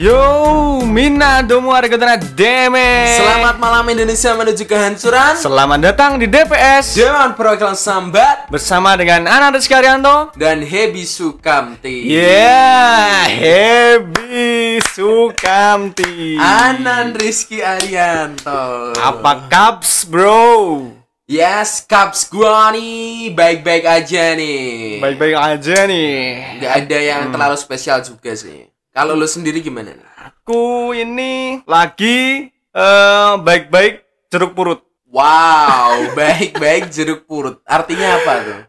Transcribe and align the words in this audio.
Yo, 0.00 0.80
Mina 0.88 1.44
domo 1.44 1.76
arigatona 1.76 2.16
deme. 2.16 3.20
Selamat 3.20 3.60
malam 3.60 3.84
Indonesia 3.84 4.32
menuju 4.32 4.64
kehancuran. 4.64 5.36
Selamat 5.36 5.76
datang 5.76 6.16
di 6.16 6.24
DPS 6.24 6.96
Dewan 6.96 7.36
Perwakilan 7.36 7.76
Sambat 7.76 8.48
bersama 8.48 8.96
dengan 8.96 9.28
Ana 9.28 9.52
Rizky 9.52 9.76
Arianto. 9.76 10.32
dan 10.40 10.64
Hebi 10.64 11.04
Sukamti. 11.04 12.16
Yeah, 12.16 13.28
Hebi 13.28 14.80
Sukamti. 14.88 16.40
Anan 16.40 17.12
Rizky 17.12 17.60
Arianto. 17.60 18.96
Apa 18.96 19.52
kaps, 19.52 20.08
bro? 20.08 20.96
Yes, 21.28 21.84
Caps 21.84 22.24
gua 22.32 22.72
nih 22.72 23.36
baik-baik 23.36 23.84
aja 23.84 24.32
nih. 24.32 24.96
Baik-baik 24.96 25.36
aja 25.36 25.84
nih. 25.84 26.56
Nggak 26.56 26.72
ada 26.88 26.98
yang 27.04 27.22
terlalu 27.28 27.56
spesial 27.60 28.00
juga 28.00 28.32
sih. 28.32 28.69
Kalau 28.90 29.14
lu 29.14 29.22
sendiri 29.22 29.62
gimana? 29.62 29.94
Aku 30.18 30.90
ini 30.90 31.62
lagi 31.62 32.50
eh, 32.50 33.32
baik-baik 33.38 34.02
jeruk 34.26 34.52
purut. 34.52 34.82
Wow, 35.06 36.06
baik-baik 36.18 36.90
jeruk 36.90 37.22
purut. 37.22 37.62
Artinya 37.62 38.18
apa 38.18 38.32
tuh? 38.42 38.60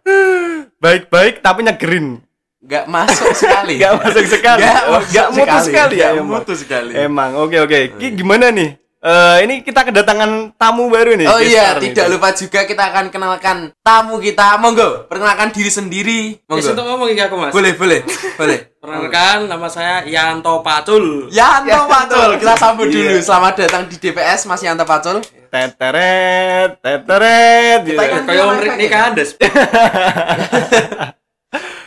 Baik-baik 0.77 1.41
tapi 1.41 1.65
nyegerin. 1.65 2.21
Gak 2.61 2.85
masuk 2.93 3.33
sekali. 3.33 3.81
Gak 3.81 3.97
masuk 3.97 4.25
sekali. 4.29 4.61
Gak, 4.61 4.81
gak 5.09 5.27
mutu 5.33 5.57
sekali 5.65 5.95
ya, 5.97 6.05
Gak 6.05 6.13
emang. 6.13 6.29
mutu 6.29 6.53
sekali. 6.53 6.91
Emang, 6.93 7.31
oke 7.41 7.57
oke. 7.57 7.79
Ki 7.97 8.07
gimana 8.13 8.53
nih? 8.53 8.77
Eh, 9.01 9.37
ini 9.49 9.65
kita 9.65 9.81
kedatangan 9.81 10.53
tamu 10.61 10.85
baru 10.85 11.17
nih. 11.17 11.25
Oh 11.25 11.41
iya, 11.41 11.73
star 11.73 11.81
nih. 11.81 11.89
tidak 11.89 12.05
lupa 12.13 12.29
juga 12.37 12.69
kita 12.69 12.83
akan 12.93 13.05
kenalkan 13.09 13.57
tamu 13.81 14.21
kita. 14.21 14.61
Monggo, 14.61 15.09
perkenalkan 15.09 15.49
diri 15.49 15.73
sendiri. 15.73 16.21
Monggo. 16.45 16.69
untuk 16.69 16.85
ngomong 16.85 17.09
aku 17.09 17.35
Mas. 17.41 17.49
Boleh, 17.49 17.73
boleh, 17.73 18.05
boleh. 18.37 18.59
Perkenalkan 18.81 19.49
nama 19.49 19.65
saya 19.65 20.05
Yanto 20.05 20.61
Pacul. 20.61 21.33
Yanto 21.33 21.89
Pacul, 21.89 22.37
kita 22.37 22.53
sambut 22.53 22.93
dulu. 22.93 23.17
Iya. 23.17 23.25
Selamat 23.25 23.53
datang 23.65 23.89
di 23.89 23.97
DPS 23.97 24.45
Mas 24.45 24.61
Yanto 24.61 24.85
Pacul. 24.85 25.17
Teteret, 25.49 26.77
teteret. 26.77 27.79
gitu. 27.81 27.97
Kita- 27.97 28.21
Kayak 28.21 28.45
om 28.45 28.57
Rik 28.61 28.75
nikahan 28.77 29.11
des. 29.17 29.33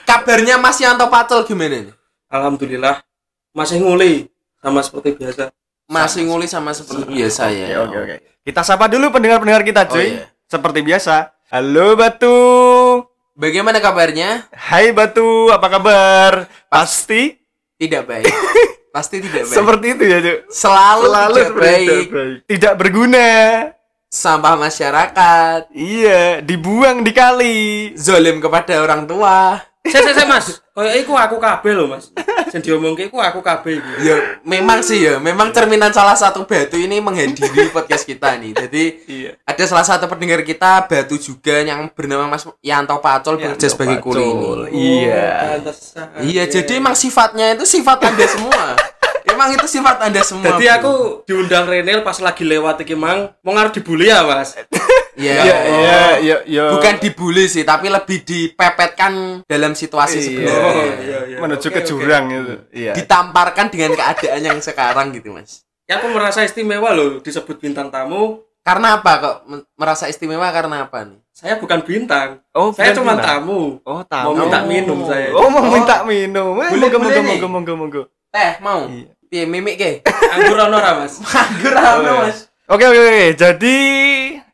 Kabarnya 0.02 0.58
Mas 0.58 0.83
Yanto 0.83 1.06
Pacul 1.06 1.46
gimana 1.46 1.78
nih? 1.78 1.94
Alhamdulillah 2.27 3.06
masih 3.55 3.78
nguli 3.78 4.27
sama 4.58 4.83
seperti 4.83 5.14
biasa. 5.14 5.55
Masih 5.97 6.23
nguli 6.25 6.45
sama 6.45 6.70
seperti 6.70 7.06
biasa 7.06 7.42
ya. 7.48 7.81
Oke 7.81 7.97
oke 7.97 8.12
oke. 8.12 8.17
Kita 8.42 8.61
sapa 8.61 8.84
dulu 8.87 9.09
pendengar-pendengar 9.09 9.62
kita, 9.62 9.83
Oh, 9.84 9.95
cuy. 9.95 10.06
iya. 10.12 10.27
Seperti 10.45 10.81
biasa. 10.81 11.33
Halo 11.48 11.95
Batu. 11.95 12.39
Bagaimana 13.33 13.78
kabarnya? 13.78 14.47
Hai 14.51 14.91
Batu, 14.91 15.48
apa 15.48 15.67
kabar? 15.69 16.33
Pasti 16.67 17.39
Tidak 17.75 18.03
baik. 18.03 18.27
Pasti 18.95 19.19
tidak 19.19 19.42
baik. 19.45 19.55
seperti 19.55 19.86
itu 19.91 20.05
ya, 20.05 20.19
cuy. 20.20 20.36
Selalu, 20.47 21.03
Selalu 21.05 21.34
tidak 21.34 21.47
seperti 21.48 21.83
itu. 21.83 22.12
baik. 22.12 22.36
Tidak 22.47 22.75
berguna. 22.75 23.29
Sampah 24.06 24.55
masyarakat. 24.56 25.61
Iya, 25.70 26.39
dibuang 26.39 27.03
di 27.03 27.11
kali. 27.11 27.58
Zolim 27.95 28.39
kepada 28.39 28.79
orang 28.79 29.03
tua. 29.05 29.58
Saya 29.83 30.01
saya 30.01 30.14
saya 30.14 30.29
Mas. 30.29 30.47
Kayak 30.70 30.95
iku 30.97 31.12
aku 31.12 31.36
kabeh 31.36 31.73
lho 31.73 31.86
Mas. 31.89 32.14
Sing 32.55 32.62
diomongke 32.62 33.10
iku 33.10 33.19
aku 33.19 33.42
kabeh 33.42 33.83
iki. 33.83 34.06
Ya, 34.06 34.38
memang 34.47 34.78
sih 34.78 35.02
ya. 35.02 35.19
Memang 35.19 35.50
cerminan 35.50 35.91
salah 35.91 36.14
satu 36.14 36.47
batu 36.47 36.78
ini 36.78 37.02
menghadiri 37.02 37.66
podcast 37.74 38.06
kita 38.06 38.38
nih. 38.38 38.55
Jadi 38.55 38.84
Iya. 39.11 39.30
ada 39.42 39.64
salah 39.66 39.83
satu 39.83 40.06
pendengar 40.06 40.38
kita 40.46 40.86
batu 40.86 41.19
juga 41.19 41.58
yang 41.66 41.91
bernama 41.91 42.30
Mas 42.30 42.46
Yanto 42.62 42.94
Pacul 43.02 43.42
bekerja 43.42 43.66
sebagai 43.66 43.98
kuli 43.98 44.22
ini. 44.22 44.46
Iya. 44.70 45.58
Pantesan. 45.58 46.06
Iya, 46.22 46.46
jadi 46.46 46.79
emang 46.79 46.95
sifatnya 46.95 47.58
itu 47.58 47.67
sifat 47.67 47.98
Anda 48.06 48.27
semua. 48.30 48.62
emang 49.34 49.50
itu 49.50 49.67
sifat 49.68 50.00
Anda 50.00 50.22
semua. 50.22 50.55
Jadi 50.55 50.67
aku 50.70 50.92
diundang 51.24 51.67
Renel 51.67 52.00
pas 52.00 52.17
lagi 52.17 52.42
lewat 52.42 52.80
iki 52.80 52.95
mang 52.95 53.34
mau 53.42 53.52
ngarep 53.52 53.74
dibully 53.74 54.08
ya 54.08 54.22
Mas. 54.22 54.55
Iya. 54.55 54.64
Iya, 55.14 56.18
iya, 56.18 56.36
iya. 56.42 56.64
Bukan 56.74 56.98
dibully 56.98 57.46
sih, 57.46 57.62
tapi 57.62 57.86
lebih 57.86 58.27
dipepetkan 58.27 59.42
dalam 59.44 59.70
situasi 59.73 60.18
Iya. 60.18 60.24
sebenarnya. 60.24 60.58
Oh, 60.58 60.74
iya, 60.74 61.18
iya. 61.28 61.39
menuju 61.39 61.68
Oke, 61.68 61.77
ke 61.77 61.80
jurang 61.84 62.24
itu. 62.28 62.55
Iya. 62.73 62.92
Ditamparkan 62.94 63.70
dengan 63.70 63.94
keadaan 63.94 64.42
yang 64.42 64.58
sekarang 64.58 65.12
gitu, 65.12 65.30
Mas. 65.30 65.62
Ya 65.84 65.98
aku 65.98 66.11
merasa 66.11 66.42
istimewa 66.42 66.90
loh 66.90 67.20
disebut 67.20 67.61
bintang 67.61 67.90
tamu. 67.90 68.42
Karena 68.64 68.96
apa 68.96 69.12
kok 69.20 69.36
merasa 69.77 70.08
istimewa 70.08 70.48
karena 70.48 70.83
apa 70.83 71.05
nih? 71.05 71.20
Saya 71.30 71.61
bukan 71.61 71.84
bintang. 71.84 72.40
Oh, 72.50 72.73
saya 72.73 72.90
cuma 72.90 73.14
tamu. 73.14 73.78
Oh, 73.84 74.00
tamu. 74.02 74.33
Mau 74.33 74.48
minta 74.48 74.64
minum 74.64 74.98
saya. 75.05 75.30
Oh, 75.30 75.46
mau 75.46 75.61
Oh. 75.61 75.68
minta 75.68 76.00
minum. 76.02 76.58
Eh, 76.58 76.70
Boleh, 76.73 76.89
monggo, 76.89 76.98
boleh 76.98 77.20
monggo, 77.20 77.23
monggo, 77.23 77.46
monggo, 77.46 77.73
monggo. 77.77 78.02
Teh 78.33 78.58
mau? 78.58 78.89
Iya. 78.89 79.14
Piye 79.34 79.50
mimik 79.50 79.74
ke? 79.74 79.90
Anggur 80.30 80.62
ono 80.62 80.78
ora, 80.78 80.95
Mas? 80.95 81.18
Anggur 81.34 81.74
Oh, 81.74 81.83
apa, 81.83 81.98
iya. 81.98 82.12
Mas? 82.22 82.39
Oke, 82.70 82.86
oke, 82.86 83.00
oke. 83.02 83.27
Jadi 83.34 83.77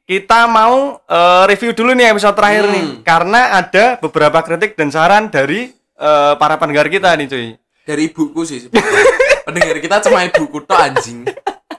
kita 0.09 0.49
mau 0.49 0.97
eh, 1.05 1.43
review 1.45 1.77
dulu 1.77 1.93
nih 1.93 2.09
episode 2.09 2.33
terakhir 2.33 2.65
Hmm. 2.65 2.73
nih, 2.73 2.85
karena 3.05 3.61
ada 3.61 4.01
beberapa 4.01 4.41
kritik 4.41 4.81
dan 4.81 4.89
saran 4.89 5.29
dari 5.29 5.69
eh, 6.01 6.33
para 6.41 6.57
pendengar 6.57 6.89
kita 6.89 7.13
nih, 7.13 7.29
cuy. 7.29 7.47
Dari 7.85 8.09
ibuku 8.09 8.41
sih 8.49 8.65
sebenarnya. 8.65 9.05
Pendengar 9.45 9.77
kita 9.77 10.01
cuma 10.01 10.25
ibuku 10.25 10.65
tok 10.65 10.81
anjing. 10.81 11.29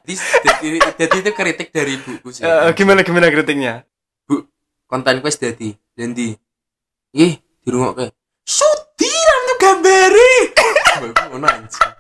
Jadi, 0.06 0.14
jadi, 0.62 0.78
jadi 1.02 1.16
itu 1.26 1.32
kritik 1.34 1.74
dari 1.74 1.98
ibuku 1.98 2.30
sih. 2.30 2.46
Eh, 2.46 2.70
gimana 2.78 3.02
gimana 3.02 3.34
kritiknya? 3.34 3.82
Bu, 4.30 4.46
konten 4.86 5.26
quest 5.26 5.42
dadi. 5.42 5.74
Dendi. 5.98 6.38
Ih, 7.18 7.34
dirungokke. 7.66 8.14
Sudi 8.46 9.10
ramno 9.10 9.54
gambare. 9.58 10.30
Bagus 11.02 11.26
ngono 11.34 11.48
anjing. 11.50 11.98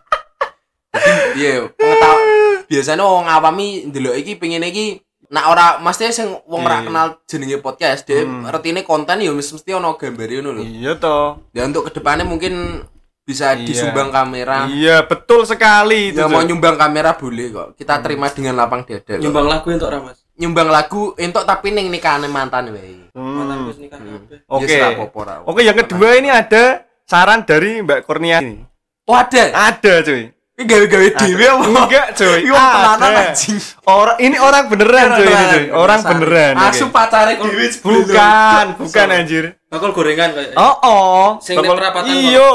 Iya, 1.31 1.71
pengetahuan 1.73 2.21
biasanya 2.67 3.03
wong 3.03 3.27
awami 3.27 3.87
ndelok 3.91 4.15
iki 4.15 4.35
pengen 4.39 4.63
iki 4.63 4.99
Nah 5.31 5.47
ora 5.47 5.79
mesti 5.79 6.11
sing 6.11 6.27
wong 6.43 6.67
ora 6.67 6.83
Iya. 6.83 6.91
kenal 6.91 7.07
jenenge 7.23 7.57
podcast, 7.63 8.03
dia 8.03 8.27
Hmm. 8.27 8.51
retine 8.51 8.83
konten 8.83 9.23
ya 9.23 9.31
mesti 9.31 9.71
ono 9.71 9.95
gambare 9.95 10.43
ngono 10.43 10.59
lho. 10.59 10.63
Iya 10.67 10.99
toh. 10.99 11.47
Ya 11.55 11.63
untuk 11.63 11.87
ke 11.87 11.95
depannya 11.95 12.27
mungkin 12.27 12.83
bisa 13.23 13.55
Iya. 13.55 13.63
disumbang 13.63 14.11
kamera. 14.11 14.67
Iya, 14.67 15.07
betul 15.07 15.47
sekali 15.47 16.11
itu. 16.11 16.19
Ya 16.19 16.27
mau 16.27 16.43
nyumbang 16.43 16.75
kamera 16.75 17.15
boleh 17.15 17.47
kok. 17.47 17.79
Kita 17.79 18.03
terima 18.03 18.27
dengan 18.27 18.59
lapang 18.59 18.83
dada. 18.83 19.15
Nyumbang 19.15 19.47
lagu 19.47 19.71
untuk 19.71 19.87
ora, 19.87 20.03
Mas? 20.03 20.19
Nyumbang 20.35 20.67
lagu 20.67 21.15
entuk 21.15 21.47
tapi 21.47 21.71
ning 21.71 21.87
nikahane 21.87 22.27
mantan 22.27 22.75
wae. 22.75 23.07
Mantan 23.15 23.55
Hmm. 23.55 23.67
wis 23.71 23.79
nikah 23.79 24.03
kabeh. 24.03 24.37
Oke. 24.51 24.67
Ya, 24.67 24.91
ra. 24.99 25.35
Oke, 25.47 25.63
yang 25.63 25.79
kedua 25.79 26.19
ini 26.19 26.27
ada 26.27 26.83
saran 27.07 27.47
dari 27.47 27.79
Mbak 27.79 28.03
Kurnia 28.03 28.43
ini. 28.43 28.67
Oh 29.07 29.15
ada. 29.15 29.47
Ada, 29.71 30.03
cuy. 30.03 30.27
Ini 30.61 30.69
gawe-gawe 30.69 31.07
dhewe 31.17 31.45
apa? 31.49 31.65
Enggak, 31.65 32.07
cuy. 32.13 32.39
Ini 32.45 32.49
wong 32.53 32.67
tenanan 32.69 33.11
anjing. 33.17 33.57
Orang 33.81 34.17
ini 34.21 34.37
orang 34.37 34.63
beneran, 34.69 35.07
cuy 35.17 35.25
ini, 35.25 35.45
cuy. 35.49 35.65
Orang 35.73 35.99
Beneran. 36.05 36.53
Asu 36.61 36.85
pacare 36.93 37.33
sebelum. 37.41 38.05
Bukan, 38.05 38.65
bukan 38.77 39.07
anjir. 39.09 39.45
Bakul 39.71 39.95
gorengan 39.95 40.35
kayak. 40.35 40.51
Oh, 40.59 40.75
oh. 40.83 41.27
Sing 41.39 41.55
ning 41.55 41.63
Bakal- 41.63 41.79
perapatan 41.79 42.11
Iyo. 42.11 42.51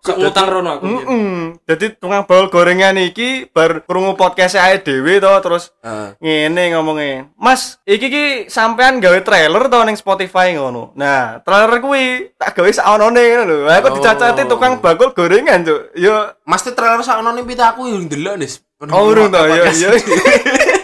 Sok 0.00 0.16
ngutang 0.16 0.48
rono 0.48 0.80
aku. 0.80 0.84
biyen. 0.88 1.04
Mm-mm. 1.04 1.40
Jadi 1.68 1.92
tukang 1.92 2.24
bal 2.24 2.48
gorengan 2.48 2.96
iki 2.96 3.52
bar 3.52 3.84
krungu 3.84 4.16
podcast 4.16 4.56
ae 4.56 4.80
dhewe 4.80 5.20
to 5.20 5.28
terus 5.44 5.76
Heeh. 5.84 6.16
ngene 6.48 6.72
ngomongnya. 6.72 7.28
Mas, 7.36 7.76
iki 7.84 8.08
ki 8.08 8.24
sampean 8.48 8.96
gawe 8.96 9.20
trailer 9.20 9.68
to 9.68 9.78
ning 9.84 9.92
Spotify 9.94 10.56
ngono. 10.56 10.96
Nah, 10.96 11.44
trailer 11.44 11.84
kuwi 11.84 12.32
tak 12.34 12.56
gawe 12.56 12.72
saonone 12.72 13.20
ngono 13.20 13.44
lho. 13.44 13.68
Aku 13.68 13.92
Oh. 13.92 13.94
dicacati 14.00 14.48
tukang 14.48 14.80
bakul 14.80 15.12
gorengan, 15.12 15.60
Cuk. 15.62 15.92
Yo 15.94 16.32
Mesti 16.42 16.72
trailer 16.72 17.04
sakno 17.04 17.28
ning 17.28 17.44
pita 17.44 17.76
aku 17.76 17.92
yang 17.92 18.08
ndelok 18.08 18.40
nis. 18.40 18.64
Oh, 18.88 19.04
urung 19.04 19.28
to, 19.28 19.36
yo 19.44 19.68
yo. 19.68 19.90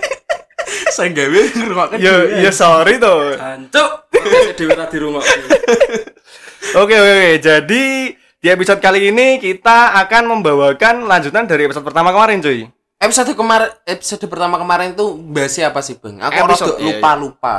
Saya 0.89 1.13
gawe 1.13 1.41
ngrungokke 1.53 1.97
dhewe. 2.01 2.43
yo 2.43 2.51
sorry 2.51 2.97
to. 2.97 3.37
Jancuk. 3.37 3.91
Sik 4.13 4.53
dhewe 4.57 4.73
ra 4.73 4.87
dirungokke. 4.89 5.39
Oke 6.77 6.95
oke 6.97 7.13
oke. 7.13 7.33
Jadi 7.41 7.85
di 8.39 8.49
episode 8.49 8.81
kali 8.81 9.11
ini 9.11 9.41
kita 9.43 9.99
akan 10.05 10.39
membawakan 10.39 11.05
lanjutan 11.05 11.45
dari 11.45 11.67
episode 11.69 11.85
pertama 11.85 12.13
kemarin, 12.13 12.41
cuy. 12.41 12.69
Episode 12.99 13.35
kemarin 13.35 13.71
episode 13.87 14.25
pertama 14.27 14.57
kemarin 14.59 14.95
tuh 14.95 15.15
bahasnya 15.15 15.71
apa 15.71 15.81
sih, 15.85 15.99
Bang? 15.99 16.19
Aku 16.19 16.35
Episode, 16.35 16.77
rada 16.77 16.83
iya, 16.83 16.99
lupa-lupa. 16.99 17.55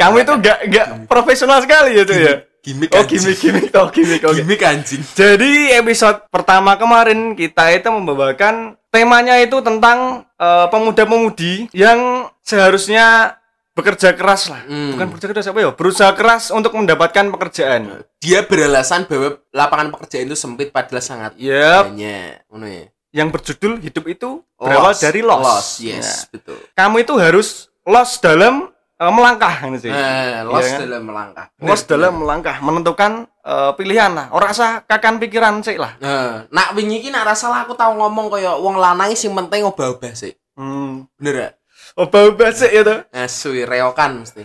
Kamu 0.00 0.14
itu 0.22 0.32
gak 0.42 0.58
gak 0.70 0.86
profesional 1.10 1.58
sekali 1.62 1.98
ya, 1.98 2.02
cuy 2.06 2.18
ya. 2.18 2.34
Gimik 2.58 2.90
Oh 2.90 3.06
gimmick 3.06 3.38
gimmick 3.38 3.70
oh 3.78 3.88
gimmick 3.88 4.22
oke. 4.26 4.34
Gimik 4.42 4.60
anjing. 4.66 5.02
Jadi 5.14 5.70
episode 5.72 6.26
pertama 6.28 6.74
kemarin 6.74 7.38
kita 7.38 7.70
itu 7.70 7.86
membawakan 7.88 8.74
temanya 8.88 9.36
itu 9.38 9.58
tentang 9.60 10.24
eh, 10.34 10.66
pemuda-pemudi 10.68 11.68
yang 11.72 12.26
seharusnya 12.40 13.36
bekerja 13.72 14.10
keras 14.10 14.50
lah. 14.50 14.66
Hmm. 14.66 14.90
Bukan 14.92 15.06
bekerja 15.08 15.26
keras 15.30 15.46
apa 15.46 15.58
ya? 15.60 15.70
Berusaha 15.70 16.10
keras 16.12 16.50
untuk 16.50 16.74
mendapatkan 16.74 17.30
pekerjaan. 17.30 18.02
Dia 18.18 18.42
beralasan 18.42 19.06
bahwa 19.06 19.38
lapangan 19.50 19.94
pekerjaan 19.94 20.26
itu 20.26 20.34
sempit 20.34 20.74
padahal 20.74 20.98
sangat 20.98 21.32
Yep. 21.38 21.82
banyak. 21.86 22.42
Ya. 22.42 22.84
Yang 23.14 23.28
berjudul 23.32 23.72
hidup 23.78 24.04
itu 24.04 24.28
berawal 24.54 24.90
Loss. 24.90 24.98
dari 24.98 25.20
loss. 25.22 25.40
Loss, 25.40 25.68
Nah, 25.78 25.86
yes, 25.94 26.08
betul. 26.28 26.58
kamu 26.74 26.96
itu 27.00 27.14
harus 27.16 27.48
loss 27.86 28.18
dalam 28.18 28.68
eh, 28.98 29.12
melangkah 29.14 29.54
ini 29.64 29.78
sih. 29.78 29.88
Eh, 29.88 30.42
lost 30.42 30.66
Iya 30.66 30.74
kan? 30.74 30.80
dalam 30.84 31.02
melangkah. 31.06 31.46
Los 31.62 31.82
dalam 31.86 32.12
melangkah 32.18 32.56
menentukan 32.58 33.12
eh, 33.40 33.70
pilihan 33.78 34.10
lah. 34.12 34.26
Ora 34.34 34.50
usah 34.50 34.82
kakan 34.84 35.22
pikiran 35.22 35.62
sih 35.62 35.78
lah. 35.78 35.94
Nah, 36.02 36.44
nak 36.50 36.74
wingi 36.74 36.98
iki 36.98 37.08
nak 37.08 37.30
rasa 37.30 37.48
aku 37.54 37.72
tau 37.72 37.94
ngomong 37.94 38.28
kaya 38.28 38.58
wong 38.58 38.76
lanang 38.76 39.14
sing 39.14 39.30
penting 39.32 39.62
obah-obah 39.62 40.12
sih. 40.12 40.34
Hmm. 40.58 41.06
Bener 41.16 41.34
gak? 41.38 41.52
Obah-obah 41.96 42.50
sih 42.50 42.68
ya 42.68 42.82
tuh. 42.82 42.98
Suwi 43.26 43.62
reokan 43.64 44.26
mesti. 44.26 44.42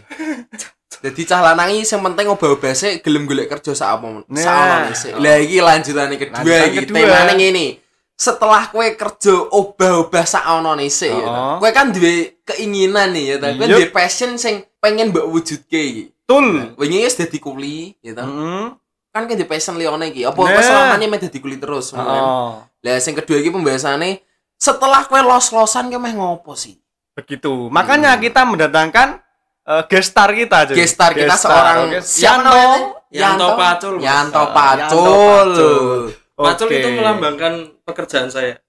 Jadi 1.03 1.21
cah 1.27 1.43
lanang 1.43 1.75
iki 1.75 1.83
sing 1.83 1.99
penting 1.99 2.31
obah-obah 2.31 2.71
sih 2.71 3.03
gelem 3.03 3.27
golek 3.27 3.51
kerja 3.51 3.75
sak 3.75 3.89
apa 3.99 4.23
Nah. 4.23 4.39
sak 4.39 4.95
sih. 4.95 5.11
Lah 5.11 5.35
iki 5.35 5.59
lanjutane 5.59 6.15
kedua 6.15 6.39
Lanjutan 6.39 6.69
iki 6.71 6.85
temane 6.87 7.33
ngene. 7.35 7.67
Setelah 8.23 8.71
kue 8.71 8.95
kerja 8.95 9.35
obah-obah 9.51 10.23
sak 10.23 10.47
onone 10.47 10.87
sih 10.87 11.11
ya. 11.11 11.27
Oh. 11.27 11.55
Kue 11.59 11.75
kan 11.75 11.91
duwe 11.91 12.39
keinginan 12.47 13.11
nih 13.11 13.35
ya, 13.35 13.35
ta. 13.35 13.51
Kue 13.51 13.67
duwe 13.67 13.91
passion 13.91 14.39
sing 14.39 14.63
pengen 14.79 15.11
mbok 15.11 15.27
wujudke 15.27 15.75
iki. 15.75 16.03
Tul. 16.23 16.71
Wingi 16.79 17.03
wis 17.03 17.19
dadi 17.19 17.35
kuli, 17.35 17.91
ya 17.99 18.15
ta. 18.15 18.23
Heeh. 18.23 18.71
Kan 19.11 19.27
kan 19.27 19.35
di 19.35 19.43
passion 19.43 19.75
liyane 19.75 20.15
iki. 20.15 20.23
Apa 20.23 20.39
Nah. 20.39 20.55
nah. 20.55 20.63
selamanya 20.63 21.05
meh 21.11 21.19
dadi 21.19 21.37
kuli 21.43 21.59
terus 21.59 21.91
kan. 21.91 21.99
Oh. 21.99 22.63
Lah 22.63 22.95
sing 23.03 23.11
kedua 23.11 23.43
iki 23.43 23.51
pembahasannya 23.51 24.23
setelah 24.55 25.03
kue 25.03 25.19
los-losan 25.19 25.91
kue 25.91 25.99
meh 25.99 26.15
ngopo 26.15 26.55
sih? 26.55 26.79
Begitu. 27.19 27.67
Makanya 27.69 28.15
kita 28.15 28.47
mendatangkan 28.47 29.19
eh, 29.67 29.83
guest 29.91 30.15
star 30.15 30.31
kita 30.31 30.63
aja. 30.63 30.71
Gestar 30.71 31.11
kita 31.11 31.35
seorang 31.35 31.77
Oke. 31.91 31.99
siapa 31.99 32.39
Yanto. 32.39 32.47
namanya? 32.47 32.79
Yanto 33.13 33.47
Pacul. 33.53 33.95
Yanto 33.99 34.43
Pacul. 34.55 34.79
Yanto 34.79 35.01
Pacul. 35.03 36.22
Pacul 36.45 36.67
Oke. 36.67 36.75
itu 36.75 36.87
melambangkan 36.91 37.53
pekerjaan 37.81 38.27
saya, 38.27 38.59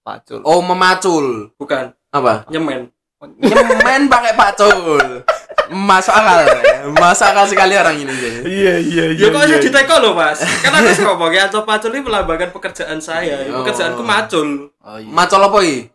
Pacul. 0.00 0.40
Oh, 0.42 0.60
memacul. 0.60 1.50
bukan 1.54 1.90
Apa? 2.08 2.46
nyemen. 2.46 2.88
Nyemen 3.34 4.06
pakai 4.06 4.32
pacul. 4.32 5.24
Masuk 5.66 6.12
akal. 6.12 6.44
ya. 6.44 6.60
Masuk 6.92 7.24
akal 7.24 7.44
sekali 7.46 7.72
orang 7.72 7.96
ini. 7.96 8.12
Iya 8.44 8.74
iya 8.76 9.04
iya. 9.10 9.18
Ya 9.18 9.28
kok 9.28 9.40
iya. 9.40 9.48
saya 9.50 9.64
diteko 9.64 9.94
loh 9.98 10.12
mas 10.12 10.36
Kan 10.60 10.70
aku 10.70 10.92
sih 10.92 11.02
ngomong 11.08 11.32
Yanto 11.32 11.64
Pacul 11.64 11.88
ini 11.90 12.04
melambangkan 12.04 12.52
pekerjaan 12.52 13.00
saya 13.00 13.48
Oh. 13.48 13.64
Pekerjaanku 13.64 14.04
macul 14.04 14.68
Oh, 14.78 15.00
iya. 15.00 15.08
Macul 15.08 15.40
apa 15.40 15.58
iki? 15.58 15.88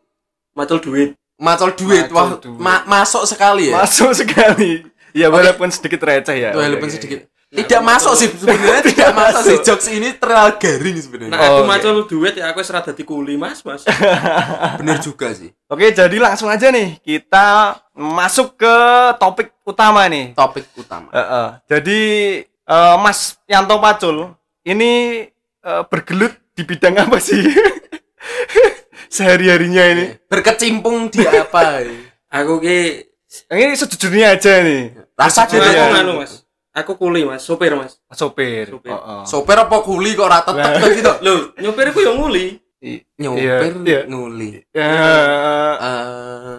Macul 0.52 0.82
duit 0.82 1.10
Macul 1.38 1.70
duit. 1.72 2.10
Macul 2.10 2.18
Wah, 2.18 2.30
duit. 2.36 2.58
ma- 2.58 2.86
masuk 2.90 3.24
sekali 3.24 3.70
ya. 3.70 3.78
Masuk 3.78 4.10
sekali. 4.12 4.90
Ya 5.14 5.30
walaupun 5.30 5.70
sedikit 5.70 6.02
receh 6.02 6.36
ya. 6.36 6.50
Walaupun 6.52 6.86
oke. 6.86 6.96
sedikit. 6.98 7.30
Tidak 7.58 7.82
masuk 7.82 8.14
sih 8.14 8.30
sebenarnya 8.30 8.86
tidak 8.86 9.10
masuk 9.18 9.42
sih 9.42 9.58
jokes 9.66 9.90
ini 9.90 10.14
terlalu 10.22 10.62
garing 10.62 10.98
sebenarnya. 11.02 11.34
Nah 11.34 11.40
aku 11.42 11.62
Oh, 11.62 11.66
macul 11.66 11.96
duit 12.06 12.38
ya 12.38 12.54
aku 12.54 12.62
serah 12.62 12.86
dadi 12.86 13.02
kuli 13.02 13.42
mas 13.42 13.66
mas 13.66 13.82
Bener 14.80 15.02
juga 15.02 15.34
sih. 15.34 15.50
Oke, 15.66 15.90
jadi 15.90 16.14
langsung 16.22 16.46
aja 16.46 16.70
nih 16.70 17.02
kita 17.02 17.74
masuk 17.98 18.54
ke 18.54 18.76
topik 19.18 19.50
utama 19.66 20.06
nih. 20.06 20.38
Topik 20.38 20.70
utama. 20.78 21.10
Heeh. 21.10 21.48
Jadi 21.66 22.00
eh, 22.46 22.96
Mas 23.02 23.42
Yanto 23.50 23.82
Pacul 23.82 24.30
ini 24.62 25.26
eh, 25.66 25.84
bergelut 25.90 26.38
di 26.54 26.62
bidang 26.62 27.02
apa 27.02 27.18
sih? 27.18 27.42
Sehari-harinya 29.10 29.84
ini. 29.90 30.06
Berkecimpung 30.30 31.10
di 31.10 31.26
apa? 31.26 31.82
Aku 32.30 32.62
ki 32.62 33.10
Ini 33.50 33.74
sejujurnya 33.74 34.38
aja 34.38 34.62
nih. 34.62 34.94
Rasa 35.14 35.46
Aku 35.46 35.58
Iya. 35.58 35.66
jadi 35.66 35.82
nganu 35.98 36.22
mas 36.22 36.46
Aku 36.72 36.94
kuli 36.96 37.26
mas, 37.26 37.42
sopir 37.42 37.74
mas 37.74 37.98
Sopir. 38.12 38.70
Sopir. 38.70 38.92
Heeh. 38.92 39.22
sopir 39.26 39.58
apa 39.58 39.82
kuli 39.82 40.14
kok 40.14 40.28
rata 40.28 40.52
Nah. 40.52 40.78
tetep 40.78 40.90
gitu. 40.96 41.12
Loh, 41.22 41.40
nyopir 41.58 41.90
aku 41.90 42.00
yang 42.00 42.16
nguli 42.16 42.62
Nyopir 43.18 43.44
iya, 43.44 43.76
iya. 43.84 44.00
nguli. 44.06 44.50
Ya, 44.72 44.88
Eh, 45.82 46.56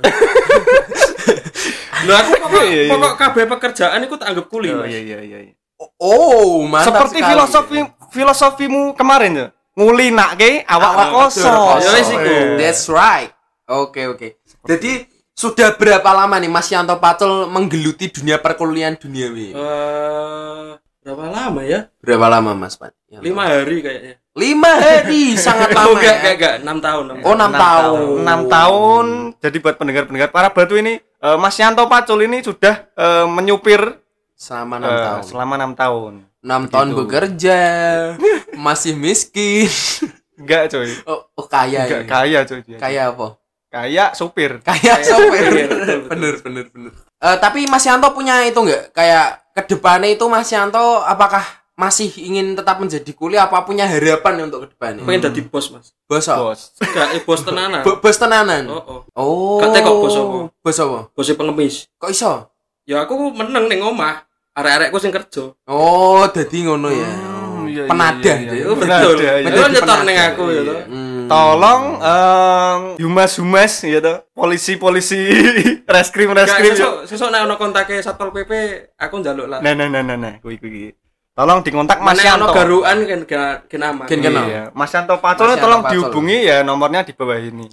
Loh 2.00 2.16
aku 2.16 2.32
pokok, 2.38 2.62
Iya, 2.62 2.82
iya. 2.82 2.90
pokok 2.90 3.12
kabeh 3.14 3.44
pekerjaan 3.46 3.98
aku 4.00 4.16
tak 4.16 4.28
anggap 4.28 4.46
kuli 4.46 4.68
oh, 4.68 4.80
mas 4.80 4.88
iya 4.88 5.00
iya 5.00 5.18
iya. 5.20 5.38
iya. 5.46 5.54
oh, 5.96 6.64
mantap 6.64 6.92
Seperti 6.92 7.18
sekali. 7.18 7.30
filosofi 7.30 7.78
filosofimu 8.10 8.82
kemarin 8.92 9.32
ya. 9.32 9.46
Nguli 9.72 10.10
nak 10.10 10.34
ke 10.34 10.64
awak 10.66 10.92
Awak 10.92 11.08
kosong. 11.14 11.78
Ya, 11.78 11.90
wis 11.94 12.08
iku. 12.10 12.34
That's 12.58 12.84
right. 12.90 13.30
Oke, 13.64 14.10
oke. 14.10 14.28
Jadi 14.66 15.06
sudah 15.40 15.72
berapa 15.72 16.04
lama 16.06 16.36
nih 16.36 16.52
Mas 16.52 16.68
Yanto 16.68 17.00
Pacul 17.00 17.48
menggeluti 17.48 18.12
dunia 18.12 18.36
perkuliahan 18.36 19.00
duniawi? 19.00 19.56
Eh, 19.56 20.68
Berapa 21.00 21.26
lama 21.26 21.64
ya? 21.64 21.88
Berapa 21.98 22.28
lama 22.28 22.52
Mas? 22.54 22.76
Yanto? 23.08 23.24
Lima 23.24 23.48
hari 23.48 23.80
kayaknya 23.80 24.14
Lima 24.30 24.68
hari, 24.70 25.34
sangat 25.40 25.72
lama 25.72 25.88
Oh 25.88 25.96
enggak, 25.96 26.04
ya. 26.06 26.20
enggak, 26.20 26.34
enggak, 26.36 26.54
enam 26.60 26.78
tahun 26.78 27.04
enam 27.06 27.16
Oh, 27.16 27.24
tahun. 27.24 27.34
enam 27.40 27.52
tahun. 27.56 28.16
Enam 28.20 28.40
tahun. 28.46 29.06
Jadi 29.40 29.56
buat 29.58 29.74
pendengar-pendengar 29.74 30.28
para 30.28 30.48
batu 30.52 30.76
ini 30.76 31.00
eh, 31.00 31.36
Mas 31.36 31.56
Yanto 31.56 31.88
Pacul 31.88 32.20
ini 32.22 32.38
sudah 32.40 32.74
eh, 32.92 33.24
menyupir 33.26 33.80
Selama 34.36 34.76
enam 34.76 34.88
eh, 34.88 35.00
tahun. 35.00 35.22
selama 35.24 35.52
enam 35.56 35.72
tahun. 35.74 36.12
Enam 36.40 36.62
tahun 36.66 36.86
Begitu. 36.86 37.00
bekerja, 37.00 37.58
masih 38.60 38.92
miskin. 38.94 39.68
Enggak 40.36 40.68
coy. 40.68 40.88
Oh, 41.04 41.28
oh 41.34 41.44
kaya 41.44 41.84
Enggak 41.84 42.00
ini. 42.00 42.08
kaya 42.08 42.38
coy 42.44 42.60
dia. 42.62 42.76
Kaya 42.76 43.02
apa? 43.08 43.36
Kaya 43.70 44.10
supir. 44.12 44.58
Kaya 44.60 44.98
sopir. 45.00 45.46
Iya, 45.46 45.66
bener, 46.10 46.34
bener, 46.42 46.64
bener. 46.68 46.92
Eh, 47.22 47.36
tapi 47.38 47.70
Mas 47.70 47.86
Yanto 47.86 48.10
punya 48.10 48.42
itu 48.42 48.58
enggak? 48.58 48.90
Kayak 48.90 49.46
ke 49.54 49.62
depannya 49.68 50.10
itu 50.10 50.26
Mas 50.26 50.50
Yanto 50.50 51.00
apakah 51.00 51.42
masih 51.78 52.10
ingin 52.18 52.52
tetap 52.52 52.76
menjadi 52.76 53.08
kuliah 53.14 53.46
apa 53.46 53.62
punya 53.62 53.86
harapan 53.86 54.44
untuk 54.44 54.66
ke 54.66 54.74
depannya? 54.74 55.06
Pengen 55.06 55.30
jadi 55.30 55.40
bos 55.46 55.70
mas 55.70 55.94
Bos 56.04 56.26
apa? 56.26 56.52
Bos. 56.52 56.60
Enggak, 56.76 57.08
eh, 57.14 57.22
bos 57.22 57.40
tenanan 57.40 57.80
Bo- 57.80 57.98
Bos 57.98 58.16
tenanan. 58.18 58.62
Oh, 58.68 58.82
oh 58.82 59.00
Oh. 59.14 59.58
Katanya 59.62 59.86
kok 59.86 59.96
bos 59.96 60.14
apa? 60.14 60.36
Bos 60.60 60.76
apa? 60.76 60.98
Bosnya 61.14 61.34
pengemis 61.38 61.74
Kok 61.96 62.10
iso? 62.10 62.32
Ya 62.84 63.00
aku 63.00 63.16
meneng 63.30 63.64
ning 63.64 63.80
omah 63.80 64.26
Arek-arekku 64.50 64.98
sing 64.98 65.14
kerja 65.14 65.54
Oh, 65.64 66.26
dadi 66.26 66.66
ngono 66.66 66.90
ya. 66.90 67.06
Iya, 67.70 67.82
iya, 67.86 67.90
Penadah. 67.90 68.36
iya, 68.36 68.50
dia. 68.50 68.58
iya. 68.58 68.64
Oh, 68.66 68.76
Penada, 68.76 69.02
betul. 69.06 69.16
iya. 69.22 69.32
Betul 69.46 69.66
nyetor 69.70 69.98
ning 70.02 70.16
penadah, 70.18 70.28
aku 70.34 70.44
ya 70.44 70.52
iya. 70.52 70.62
toh. 70.66 70.78
Hmm. 70.90 71.20
Tolong 71.30 71.82
em, 72.02 72.80
humas-humas 73.06 73.72
gitu, 73.86 74.12
polisi-polisi 74.34 75.20
reskrim 75.94 76.34
reskrim. 76.34 76.74
sesuk 77.06 77.28
nek 77.30 77.40
ono 77.46 77.54
kontake 77.54 78.02
Satpol 78.02 78.34
PP 78.34 78.50
aku 78.98 79.14
njaluk 79.22 79.46
lah. 79.46 79.58
Nah 79.62 79.72
nah 79.78 79.86
nah 79.86 80.02
nah 80.02 80.16
nah, 80.18 80.34
kuwi 80.42 80.58
kuwi. 80.58 80.90
Tolong 81.30 81.62
dikontak 81.62 82.02
Mas 82.02 82.18
Yanto. 82.20 82.50
garuan 82.50 82.98
kan 83.06 83.20
kan 83.24 83.40
kan 83.64 83.80
aman. 83.86 84.06
Gen- 84.10 84.20
kenal. 84.20 84.44
Iya, 84.44 84.62
Mas 84.74 84.90
Yanto 84.90 85.16
Yanto 85.16 85.54
tolong 85.56 85.82
dihubungi 85.86 86.50
ya 86.50 86.66
nomornya 86.66 87.06
di 87.06 87.14
bawah 87.14 87.38
ini. 87.38 87.70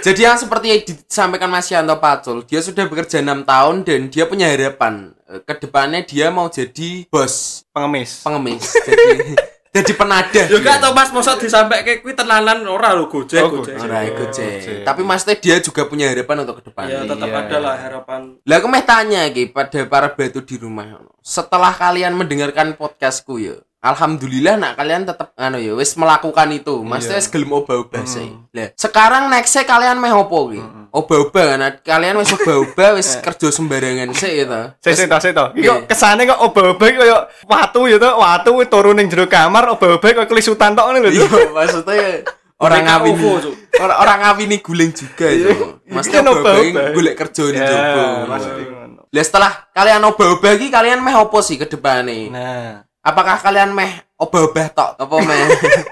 Jadi 0.00 0.20
yang 0.20 0.34
seperti 0.34 0.66
yang 0.66 0.80
disampaikan 0.82 1.46
Mas 1.46 1.68
Yanto 1.68 1.94
Pacul, 1.96 2.42
dia 2.42 2.58
sudah 2.58 2.84
bekerja 2.84 3.18
enam 3.18 3.42
tahun 3.42 3.82
dan 3.82 4.08
dia 4.08 4.24
punya 4.24 4.46
harapan 4.46 5.14
eh, 5.24 5.38
ke 5.38 5.54
depannya 5.58 6.02
dia 6.02 6.26
mau 6.28 6.48
jadi 6.48 7.06
bos 7.06 7.62
Pengemis. 7.70 8.20
pengemis, 8.20 8.66
jadi 8.82 9.06
jadi 9.78 9.92
penadah. 9.94 10.44
Dia. 10.50 10.58
gak 10.58 10.78
tau 10.80 10.90
Mas 10.90 11.08
mosok 11.08 11.38
disampaike 11.38 12.02
kuwi 12.02 12.12
tenanan 12.12 12.66
ora 12.66 12.90
lho 12.90 13.06
Gojek 13.06 13.38
Oh, 13.38 13.62
Gojek. 13.62 13.78
Ora 13.78 14.02
Oh, 14.02 14.10
Gojek. 14.10 14.50
Gojek. 14.58 14.82
Tapi 14.82 15.00
maksudnya 15.00 15.36
dia 15.38 15.56
juga 15.60 15.86
punya 15.86 16.10
harapan 16.10 16.36
untuk 16.42 16.58
ke 16.58 16.62
depannya. 16.66 16.96
Ya 16.96 17.02
tetap 17.06 17.28
Iya. 17.28 17.38
ada 17.40 17.56
lah 17.60 17.74
harapan. 17.78 18.20
Lah 18.42 18.56
aku 18.58 18.66
mau 18.66 18.82
tanya 18.82 19.20
iki 19.24 19.42
pada 19.48 19.80
para 19.86 20.08
batu 20.10 20.42
di 20.42 20.56
rumah. 20.56 20.98
Setelah 21.20 21.70
kalian 21.70 22.18
mendengarkan 22.18 22.74
podcastku 22.74 23.38
ya, 23.38 23.62
alhamdulillah 23.80 24.54
nak 24.54 24.72
kalian 24.74 25.02
tetap 25.02 25.32
anu 25.34 25.56
ya 25.56 25.72
wis 25.72 25.92
melakukan 25.94 26.48
itu. 26.50 26.80
Maksudnya 26.80 27.16
Iya. 27.16 27.22
wis 27.22 27.28
gelem 27.28 27.50
obah-obah 27.50 28.04
sih. 28.04 28.28
Lah, 28.50 28.68
sekarang 28.74 29.26
nextnya 29.26 29.64
kalian 29.64 29.96
meh 29.96 30.12
opo 30.12 30.48
iki? 30.48 30.60
Obah-obah 30.90 31.44
kan 31.50 31.60
kalian 31.80 32.14
wis 32.16 32.30
obah-obah 32.30 32.88
wis 32.94 33.16
kerja 33.24 33.48
sembarangan 33.48 34.12
sih 34.12 34.32
gitu. 34.38 34.60
Saya 34.78 34.94
saya 34.94 35.08
tahu 35.08 35.20
saya 35.20 35.34
tahu. 35.34 35.48
Iki 35.52 35.62
kok 35.62 35.76
Iya. 35.76 35.86
kesane 35.86 36.22
kok 36.24 36.40
obah-obah 36.42 36.86
iki 36.86 36.98
koyo 36.98 37.18
watu 37.44 37.80
ya 37.86 37.96
toh, 37.96 38.12
watu 38.16 38.50
turun 38.66 38.94
ning 38.94 39.06
jero 39.06 39.24
kamar 39.24 39.64
obah-obah 39.70 40.08
kok 40.14 40.28
kelisutan 40.28 40.72
tok 40.72 40.86
ngene 40.86 41.00
lho. 41.02 41.10
Iya, 41.10 41.26
maksudnya 41.50 42.06
orang 42.64 42.82
ngawin 42.84 43.14
orang 43.82 43.98
orang 43.98 44.18
ngawini 44.20 44.56
guling 44.60 44.92
juga 44.92 45.26
itu. 45.26 45.80
Maksudnya 45.86 46.20
Kan 46.20 46.28
obah-obah 46.28 46.54
obah-obah. 46.60 46.92
golek 46.92 47.14
kerja 47.16 47.42
Ya, 47.48 47.64
jowo. 47.64 48.04
pasti 48.28 48.62
ngono. 48.62 49.00
Lah 49.10 49.24
setelah 49.24 49.52
kalian 49.72 50.02
obah-obah 50.04 50.52
iki 50.54 50.68
kalian 50.68 51.00
meh 51.00 51.16
opo 51.16 51.40
sih 51.40 51.56
ke 51.56 51.64
depannya? 51.64 52.28
Nah, 52.28 52.70
Apakah 53.00 53.40
kalian 53.40 53.72
meh 53.72 54.04
obah-obah 54.20 54.66
tok 54.70 54.90
apa 55.00 55.14
meh 55.24 55.40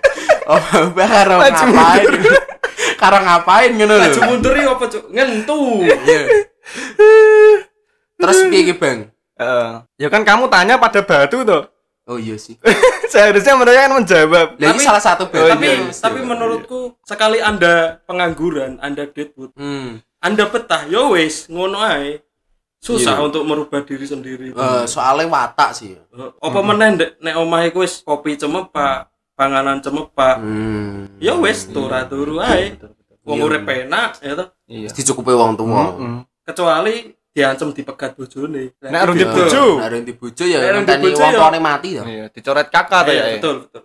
obah-obah 0.52 1.08
karo 1.08 1.34
ngapain? 1.40 2.08
karo 3.00 3.18
ngapain 3.24 3.70
ngono 3.72 3.94
lho. 3.96 4.04
Maju 4.04 4.20
mundur 4.28 4.52
iki 4.52 4.68
apa 4.68 4.84
cuk? 4.86 5.04
Ngentu. 5.08 5.60
Iya. 5.88 6.20
Terus 8.18 8.38
piye 8.50 8.60
iki, 8.66 8.74
Bang? 8.76 9.08
eh, 9.38 9.70
ya 9.96 10.08
kan 10.10 10.26
kamu 10.26 10.50
tanya 10.50 10.76
pada 10.76 11.00
batu 11.00 11.46
tuh. 11.46 11.64
Oh 12.08 12.16
iya 12.16 12.34
sih. 12.36 12.56
Seharusnya 13.12 13.54
mereka 13.54 13.86
kan 13.86 13.92
menjawab. 13.96 14.48
Lah 14.56 14.66
ini 14.68 14.76
Tapi- 14.76 14.84
salah 14.84 15.02
satu 15.02 15.28
Bang. 15.30 15.44
Oh, 15.44 15.48
tapi 15.48 15.64
iya, 15.64 15.76
iya, 15.86 15.92
tapi 15.94 16.18
iya. 16.20 16.26
menurutku 16.26 16.80
sekali 17.04 17.38
Anda 17.38 18.02
pengangguran, 18.04 18.80
Anda 18.80 19.06
deadwood, 19.08 19.52
Hmm. 19.56 20.02
Anda 20.18 20.50
betah, 20.50 20.84
yo 20.90 21.14
wis 21.14 21.46
ngono 21.46 21.78
ae. 21.78 22.18
Susah 22.78 23.18
Iya. 23.18 23.24
untuk 23.24 23.42
merubah 23.42 23.82
diri 23.82 24.06
sendiri. 24.06 24.46
Eh, 24.50 24.84
soalnya 24.86 25.26
watak 25.26 25.70
sih. 25.72 25.92
Eh, 25.92 26.30
Apa 26.38 26.58
meneh 26.62 26.88
ndek 26.94 27.10
nek 27.18 27.34
omah 27.36 27.62
iku 27.64 27.82
wis 27.82 28.00
kopi 28.00 28.34
cemepak, 28.34 29.06
panganan 29.34 29.78
cemepak. 29.78 30.38
Hmm. 30.38 31.10
Ya 31.18 31.34
wis 31.34 31.66
turu-turu 31.66 32.38
ae. 32.38 32.78
Wong 33.22 33.36
Iya. 33.36 33.44
urip 33.44 33.66
enak 33.66 34.10
ya 34.18 34.32
toh. 34.34 34.48
Iya. 34.64 34.88
Dicukupi 34.88 35.32
wong 35.32 35.52
tua. 35.52 35.84
Mm-mm. 35.92 36.16
Kecuali 36.40 36.94
diancem 37.28 37.68
dipegat 37.70 38.14
bojone. 38.14 38.72
Nek 38.80 39.00
arung 39.04 39.14
itu- 39.14 39.20
di 39.20 39.28
bojo. 39.28 39.64
Nek 39.76 39.84
arung 39.84 40.02
di 40.02 40.14
bojo 40.14 40.44
ya 40.44 40.58
Nek 40.58 40.64
arung 40.64 40.84
di 40.84 40.88
ngenteni 40.88 41.08
wong 41.12 41.30
ya. 41.30 41.36
tuane 41.36 41.58
mati 41.60 41.88
to. 41.92 42.02
Iya, 42.02 42.24
dicoret 42.30 42.68
kakak 42.72 43.00
to 43.04 43.10
Iya, 43.10 43.20
ya. 43.20 43.34
betul, 43.36 43.56
betul. 43.66 43.82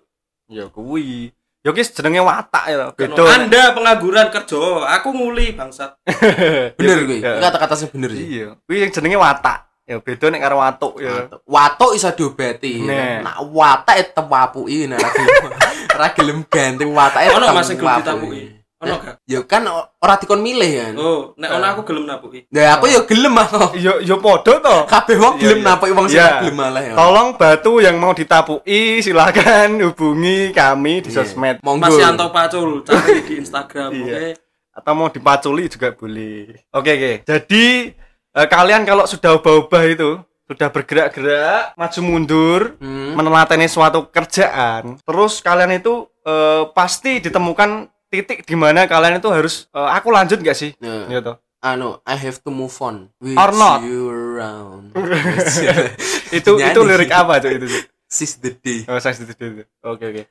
Ya 0.48 0.66
kuwi. 0.70 1.34
Ya 1.64 1.72
ki 1.72 1.80
jenenge 1.80 2.20
watak 2.20 2.64
ya. 2.68 2.92
Beda. 2.92 3.24
Anda 3.24 3.72
pengangguran 3.72 4.28
kerja, 4.36 4.84
aku 5.00 5.16
nguli 5.16 5.56
bangsat. 5.56 5.96
Bener 6.78 7.08
kuwi. 7.08 7.24
Iya. 7.24 7.40
Iki 7.40 7.44
kata-kata 7.48 7.74
sing 7.80 7.88
bener 7.96 8.12
sih. 8.12 8.26
Iya, 8.28 8.48
kuwi 8.68 8.84
yang 8.84 8.92
jenenge 8.92 9.16
watak. 9.16 9.60
Ya 9.84 10.00
beda 10.00 10.32
nek 10.32 10.40
karo 10.44 10.64
watuk 10.64 10.96
ya. 11.04 11.28
Watuk 11.44 11.92
iso 11.96 12.08
diobati. 12.16 12.84
Nah. 12.88 13.20
Nak 13.24 13.38
watak 13.52 14.16
tewapuki 14.16 14.88
nek 14.88 14.96
ra 15.00 15.10
gelem 15.12 15.44
ra 16.00 16.08
gelem 16.16 16.40
ganti 16.48 16.84
watake. 16.88 17.28
Ono 17.36 17.46
Mas 17.52 17.68
sing 17.68 17.76
gelem 17.80 17.92
wapuki. 17.92 18.04
ditapuki. 18.08 18.44
Ono 18.84 18.96
gak? 19.00 19.16
Ya 19.24 19.40
kan 19.42 19.64
ora 19.98 20.16
dikon 20.16 20.40
milih 20.40 20.72
kan. 20.76 20.94
Oh, 20.96 21.32
nek 21.34 21.50
ono 21.50 21.66
aku 21.66 21.82
gelem 21.84 22.04
napuki. 22.04 22.40
Nah, 22.48 22.76
aku 22.76 22.86
ya 22.86 23.02
gelem 23.04 23.34
aku. 23.34 23.60
Ya 23.86 23.94
ya 24.00 24.16
padha 24.16 24.54
to. 24.60 24.76
Kabeh 24.86 25.18
wong 25.18 25.34
Iya, 25.36 25.42
gelem 25.42 25.60
iya. 25.60 25.66
napuki 25.66 25.92
wong 25.92 26.06
sing 26.06 26.18
Iya. 26.18 26.26
ora 26.26 26.40
gelem 26.40 26.56
malah 26.56 26.84
ya. 26.84 26.94
Tolong 26.94 27.30
batu 27.34 27.74
yang 27.80 27.96
mau 27.96 28.12
ditapuki 28.12 28.82
silakan 29.00 29.70
hubungi 29.86 30.52
kami 30.52 31.00
di 31.00 31.10
Iya. 31.10 31.24
sosmed 31.24 31.56
Monggo. 31.60 31.84
Mas 31.84 31.96
Yanto 31.96 32.28
Pacul, 32.30 32.84
cari 32.84 33.20
di 33.22 33.34
Instagram, 33.40 33.90
oke? 33.94 34.26
atau 34.74 34.94
mau 34.94 35.06
dipaculi 35.08 35.70
juga 35.70 35.94
boleh. 35.94 36.66
Oke 36.70 36.92
oke. 36.92 37.12
Jadi 37.24 37.94
eh, 38.34 38.48
kalian 38.50 38.84
kalau 38.84 39.06
sudah 39.06 39.38
ubah-ubah 39.38 39.84
itu 39.86 40.18
sudah 40.44 40.68
bergerak-gerak 40.68 41.72
maju 41.74 42.00
mundur 42.02 42.62
Hmm. 42.78 43.14
menelateni 43.14 43.64
suatu 43.66 44.10
kerjaan 44.10 45.00
terus 45.00 45.40
kalian 45.40 45.72
itu 45.74 46.10
eh, 46.24 46.68
pasti 46.74 47.22
ditemukan 47.22 47.93
titik 48.14 48.46
di 48.46 48.54
mana 48.54 48.86
kalian 48.86 49.18
itu 49.18 49.26
harus 49.28 49.66
eh, 49.70 49.90
aku 49.92 50.08
lanjut 50.08 50.38
gak 50.40 50.54
sih 50.54 50.78
Nah, 50.78 51.10
gitu 51.10 51.34
anu 51.60 51.98
I 52.04 52.14
have 52.16 52.38
to 52.40 52.52
move 52.52 52.76
on 52.78 53.10
with 53.18 53.34
Or 53.34 53.50
not. 53.50 53.82
you 53.82 54.06
around. 54.06 54.92
itu 56.30 56.52
itu 56.60 56.80
Nyanyi. 56.80 56.86
lirik 56.86 57.12
apa 57.12 57.40
tuh 57.40 57.50
itu? 57.52 57.66
Sis 58.06 58.38
the 58.38 58.54
day. 58.54 58.86
oh 58.86 59.00
saya 59.00 59.16
itu 59.16 59.32
itu. 59.32 59.64
oke 59.82 60.04
oke 60.04 60.24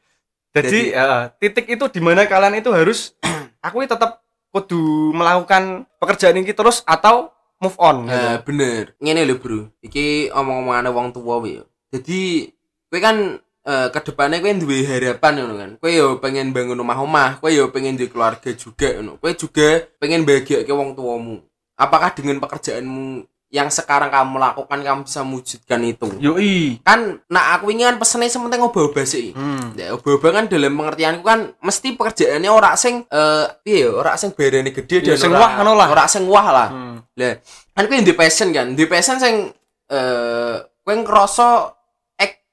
jadi 0.53 0.69
Jadi- 0.69 0.89
eh, 0.93 1.23
titik 1.39 1.67
itu 1.67 1.85
di 1.89 1.99
mana 1.99 2.23
kalian 2.25 2.55
itu 2.55 2.69
harus 2.69 3.17
aku 3.65 3.81
ini 3.81 3.89
tetap 3.89 4.21
kudu 4.49 4.77
melakukan 5.11 5.89
pekerjaan 5.97 6.37
ini 6.37 6.53
terus 6.53 6.85
atau 6.85 7.33
move 7.57 7.79
on 7.79 8.05
gitu. 8.05 8.12
Eh, 8.12 8.37
bener. 8.43 8.85
Ngene 8.99 9.25
lho, 9.25 9.39
Bro. 9.39 9.73
Iki 9.81 10.29
omong-omongane 10.29 10.91
wong 10.91 11.09
tuwa 11.11 11.41
wae. 11.41 11.65
Jadi 11.89 12.53
kowe 12.85 13.01
kan 13.01 13.41
eh 13.62 13.88
ke 13.88 14.00
depannya 14.02 14.42
kowe 14.42 14.52
duwe 14.52 14.83
harapan 14.83 15.33
ngono 15.38 15.54
kan. 15.54 15.71
Kowe 15.78 15.90
yo 15.90 16.19
pengen 16.19 16.50
bangun 16.50 16.78
omah-omah, 16.78 17.38
kowe 17.38 17.49
yo 17.49 17.71
pengen 17.71 17.95
di 17.95 18.11
keluarga 18.11 18.50
juga 18.50 18.99
ngono. 18.99 19.23
Kowe 19.23 19.31
juga 19.33 19.87
pengen 19.97 20.26
bahagia 20.26 20.62
ke 20.62 20.73
wong 20.73 20.92
tuamu. 20.92 21.38
Apakah 21.78 22.11
dengan 22.11 22.38
pekerjaanmu 22.38 23.23
yang 23.52 23.69
sekarang 23.69 24.09
kamu 24.09 24.40
lakukan 24.40 24.81
kamu 24.81 25.00
bisa 25.04 25.21
mewujudkan 25.21 25.81
itu? 25.85 26.09
yoi 26.19 26.81
Kan 26.81 27.21
nah 27.28 27.52
aku 27.52 27.69
ini 27.69 27.85
kan 27.85 28.00
pesennya 28.00 28.33
sementing 28.33 28.64
obah-obah 28.64 29.04
sih. 29.04 29.37
hmm. 29.37 29.76
Ya, 29.76 29.92
obah-obah 29.92 30.31
kan 30.33 30.45
dalam 30.49 30.73
pengertianku 30.73 31.21
kan 31.21 31.52
mesti 31.61 31.92
pekerjaannya 31.92 32.49
ora 32.49 32.73
sing 32.75 33.04
eh 33.07 33.47
piye 33.61 33.85
ya, 33.85 33.92
ora 33.92 34.16
sing 34.16 34.33
barane 34.33 34.73
gede 34.73 35.04
Ya, 35.04 35.12
dan 35.12 35.21
sing 35.21 35.33
wah 35.37 35.52
ngono 35.54 35.76
lah. 35.76 35.88
Ora 35.92 36.04
sing 36.09 36.25
wah 36.26 36.49
lah. 36.49 36.69
Hmm. 36.73 36.97
Lah, 37.12 37.35
kan 37.76 37.85
kowe 37.87 38.00
di 38.00 38.14
passion 38.16 38.49
kan, 38.50 38.73
di 38.73 38.85
passion 38.88 39.21
sing 39.21 39.52
eh 39.87 40.57
kowe 40.81 40.95
ngerasa 40.97 41.47
ek- 41.69 41.82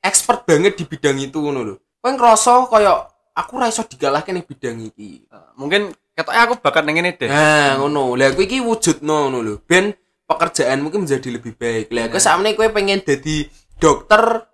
expert 0.04 0.48
banget 0.48 0.80
di 0.80 0.84
bidang 0.88 1.18
itu 1.20 1.40
ngono 1.40 1.62
lho. 1.64 1.76
Kowe 2.00 2.12
ngerasa 2.16 2.68
kaya 2.72 3.08
aku 3.36 3.52
ra 3.60 3.68
iso 3.68 3.84
dikalahke 3.84 4.32
ning 4.32 4.48
bidang 4.48 4.80
iki. 4.84 5.28
mungkin 5.60 5.92
ketoknya 6.16 6.42
aku 6.48 6.56
bakat 6.64 6.84
neng 6.88 7.00
ini 7.00 7.16
deh 7.16 7.28
Nah, 7.28 7.80
ngono. 7.80 8.16
Lah 8.16 8.32
kowe 8.32 8.44
iki 8.44 8.64
wujudno 8.64 9.28
ngono 9.28 9.40
lho. 9.44 9.56
Ben 9.68 9.92
pekerjaan 10.30 10.80
mungkin 10.80 11.04
menjadi 11.08 11.30
lebih 11.34 11.54
baik. 11.60 11.92
Lah, 11.92 12.08
kowe 12.08 12.22
sakmene 12.22 12.56
kowe 12.56 12.68
pengen 12.72 13.04
dadi 13.04 13.48
dokter 13.80 14.48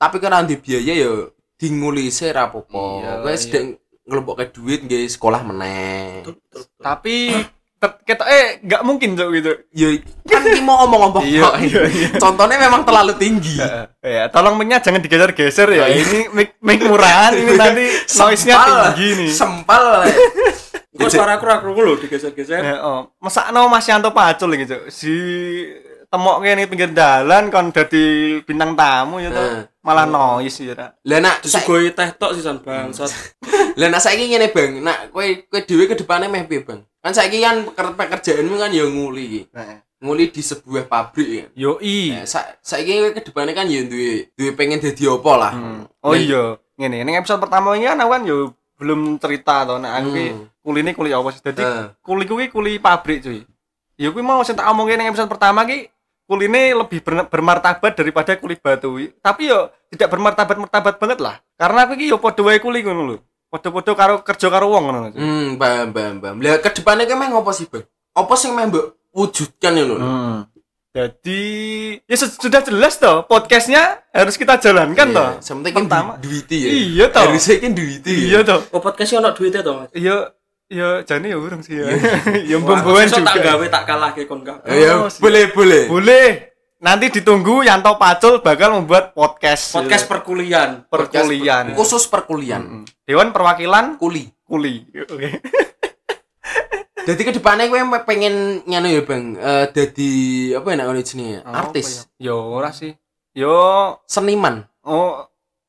tapi 0.00 0.16
kan 0.16 0.48
di 0.48 0.56
biaya 0.56 0.96
ya 0.96 1.12
dingulise 1.60 2.32
ra 2.32 2.48
apa-apa. 2.48 2.80
Iya, 3.04 3.12
Kowe 3.20 3.32
iya. 3.32 3.36
sedang 3.36 3.66
ngelompokke 4.08 4.48
duit 4.48 4.80
nggih 4.84 5.04
sekolah 5.12 5.44
meneh. 5.44 6.24
Tapi 6.80 7.36
tet- 7.80 8.00
ketoknya 8.04 8.40
nggak 8.60 8.82
mungkin 8.84 9.10
cok 9.12 9.28
gitu 9.32 9.52
Ya 9.72 9.88
kan 10.28 10.42
iki 10.44 10.60
mau 10.60 10.84
ngomong-ngomong 10.84 11.24
Iya, 11.24 11.42
kok. 11.42 11.54
iya, 11.64 11.80
iya. 11.88 12.08
Contohnya 12.14 12.56
memang 12.60 12.84
terlalu 12.84 13.12
tinggi. 13.16 13.56
ya 13.98 14.28
tolong 14.28 14.54
mic-nya 14.54 14.78
jangan 14.78 15.00
digeser-geser 15.00 15.68
ya 15.70 15.88
iya. 15.88 15.96
ini 15.98 16.28
mic 16.30 16.48
mic 16.58 16.80
murahan 16.82 17.32
ini 17.32 17.52
nanti 17.54 17.84
noise-nya 18.14 18.54
Sempal. 18.54 18.76
tinggi 18.86 19.08
nih 19.16 19.30
Sempal. 19.30 19.84
Kok 21.00 21.08
suara 21.08 21.32
aku 21.34 21.44
ra 21.44 21.56
krungu 21.56 21.80
lho 21.80 21.94
digeser-geser. 21.96 22.60
Ya, 22.60 22.76
oh. 22.78 23.08
Masakno 23.16 23.64
Mas 23.66 23.88
Yanto 23.88 24.12
Pacul 24.12 24.52
gitu. 24.54 24.76
Si 24.86 25.14
temok 26.06 26.42
kene 26.42 26.66
pinggir 26.66 26.90
dalan 26.90 27.48
kon 27.48 27.70
dadi 27.70 28.04
bintang 28.42 28.74
tamu 28.74 29.16
ya 29.16 29.30
Eh. 29.30 29.64
Malah 29.80 30.04
noise 30.04 30.60
ya. 30.60 30.76
Lah 30.76 31.18
nak 31.18 31.40
Disuguhi 31.40 31.90
teh 31.90 32.08
tok 32.12 32.36
sisan 32.36 32.60
bangsat. 32.60 33.08
lah 33.80 33.88
nak 33.88 33.98
saiki 33.98 34.28
ngene 34.28 34.52
Bang. 34.52 34.76
Nak 34.78 35.08
kowe 35.08 35.24
kowe 35.48 35.60
dhewe 35.60 35.88
ke 35.88 35.96
depane 35.96 36.28
meh 36.28 36.44
piye, 36.44 36.60
Bang? 36.60 36.84
Kan 37.00 37.12
saiki 37.12 37.40
kan 37.40 37.64
peker- 37.64 37.96
pekerjaanmu 37.96 38.54
kan 38.54 38.68
ya 38.68 38.84
nguli 38.84 39.24
iki. 39.24 39.42
Nguli 40.00 40.28
di 40.28 40.40
sebuah 40.40 40.84
pabrik 40.84 41.28
ya. 41.28 41.44
Yoi. 41.58 42.12
Nah, 42.12 42.24
sa 42.24 42.44
saiki 42.60 42.92
kowe 42.94 43.10
ke 43.10 43.22
depane 43.22 43.50
kan 43.50 43.64
ya 43.64 43.80
duwe 43.82 44.28
duwe 44.32 44.50
pengen 44.52 44.78
dadi 44.78 45.04
apa 45.04 45.32
lah. 45.34 45.52
Hmm. 45.52 45.80
Oh 46.00 46.12
iya, 46.12 46.60
ngene. 46.76 47.00
Ning 47.00 47.16
episode 47.16 47.40
pertama 47.40 47.72
ini 47.72 47.88
kan 47.88 47.96
aku 47.98 48.10
kan 48.10 48.22
yo 48.22 48.36
belum 48.76 49.16
cerita 49.16 49.64
to 49.64 49.76
nek 49.76 49.92
aku 49.94 50.08
ki 50.10 50.26
Hmm. 50.28 50.44
kuline 50.60 50.90
kuli 50.92 51.10
apa 51.10 51.28
sih. 51.30 51.40
Dadi 51.40 51.60
Eh. 51.60 51.88
kuli 52.00 52.24
kuwi 52.24 52.48
kuli 52.48 52.76
pabrik 52.76 53.24
cuy. 53.24 53.44
Ya 53.96 54.08
kuwi 54.08 54.20
mau 54.20 54.40
sing 54.40 54.56
tak 54.56 54.68
omongke 54.68 54.92
ning 54.92 55.08
episode 55.08 55.28
pertama 55.28 55.64
ki 55.64 55.88
kuline 56.30 56.78
lebih 56.78 57.02
ber- 57.02 57.26
bermartabat 57.26 57.98
daripada 57.98 58.38
kuli 58.38 58.54
batu. 58.54 58.94
Tapi 59.18 59.50
yo 59.50 59.66
tidak 59.90 60.14
bermartabat-martabat 60.14 60.94
banget 61.02 61.18
lah. 61.18 61.42
Karena 61.58 61.90
aku 61.90 61.98
yo 61.98 62.22
padha 62.22 62.46
wae 62.46 62.62
kuli 62.62 62.86
ngono 62.86 63.02
lho. 63.04 63.16
Padha-padha 63.50 63.92
karo 63.98 64.14
kerja 64.22 64.46
karo 64.46 64.70
wong 64.70 64.82
ngono. 64.86 64.98
Hmm, 65.10 65.58
paham, 65.58 65.90
paham, 65.90 66.14
paham. 66.22 66.36
Lah 66.38 66.62
ke 66.62 66.70
depane 66.70 67.02
kowe 67.02 67.18
meh 67.18 67.28
ngopo 67.28 67.50
sih, 67.50 67.66
Bang? 67.66 67.82
Apa 68.14 68.38
sing 68.38 68.54
meh 68.54 68.70
mbok 68.70 68.94
wujudkan 69.10 69.74
ya 69.74 69.82
lho? 69.82 69.96
Hmm. 69.98 70.46
Jadi 70.90 71.42
ya 72.02 72.16
su- 72.18 72.34
sudah 72.34 72.62
jelas 72.62 72.98
toh 72.98 73.22
podcastnya 73.22 74.02
harus 74.10 74.34
kita 74.34 74.58
jalankan 74.58 75.06
toh. 75.10 75.28
Iya, 75.34 75.42
Sementing 75.42 75.74
kan 75.74 75.84
Pertama. 75.86 76.12
du- 76.18 76.26
duiti 76.26 76.56
ya. 76.62 76.70
Iya, 76.70 77.04
toh. 77.10 77.22
Harusnya 77.26 77.54
kan 77.58 77.72
duiti. 77.74 78.14
Iya 78.26 78.40
toh. 78.42 78.60
Oh 78.70 78.82
podcast 78.82 79.14
ono 79.14 79.30
duitnya 79.30 79.62
to, 79.62 79.72
Mas. 79.72 79.90
Iya 79.94 80.16
iya 80.70 81.02
jane 81.02 81.26
ya 81.26 81.36
urung 81.36 81.60
sih 81.60 81.74
ya. 81.74 81.90
ya 82.50 82.56
Wah, 82.56 82.78
pembawan 82.78 83.04
sesuk 83.04 83.20
juga. 83.20 83.30
tak 83.32 83.42
gawe 83.44 83.66
tak 83.68 83.84
kalahke 83.84 84.22
kon 84.24 84.40
kabeh. 84.40 84.70
Ya, 84.70 84.96
Oh, 84.96 85.10
boleh, 85.18 85.50
boleh. 85.50 85.82
Boleh. 85.86 86.26
Nanti 86.78 87.12
ditunggu 87.12 87.60
Yanto 87.60 87.92
Pacul 87.94 88.40
bakal 88.40 88.72
membuat 88.72 89.12
podcast. 89.12 89.74
Podcast 89.74 90.06
perkuliahan. 90.06 90.86
perkuliahan. 90.86 91.74
Khusus 91.74 92.06
perkuliahan. 92.06 92.62
Mm-mm. 92.62 92.84
Dewan 93.02 93.30
Perwakilan 93.30 93.98
Kuli. 93.98 94.30
Kuli. 94.40 94.88
Oke. 95.04 95.28
Jadi 97.00 97.20
ke 97.22 97.32
depannya 97.32 97.66
gue 97.66 97.80
pengen 98.02 98.34
nyano 98.64 98.86
ya 98.86 99.00
bang, 99.00 99.32
eh 99.34 99.66
jadi 99.72 100.12
apa 100.54 100.68
ya 100.68 100.76
namanya 100.76 101.00
jenis 101.00 101.40
artis, 101.42 101.88
Yo 102.14 102.36
ora 102.52 102.70
sih. 102.70 102.92
Yo 103.32 103.56
seniman, 104.04 104.68
oh 104.84 105.24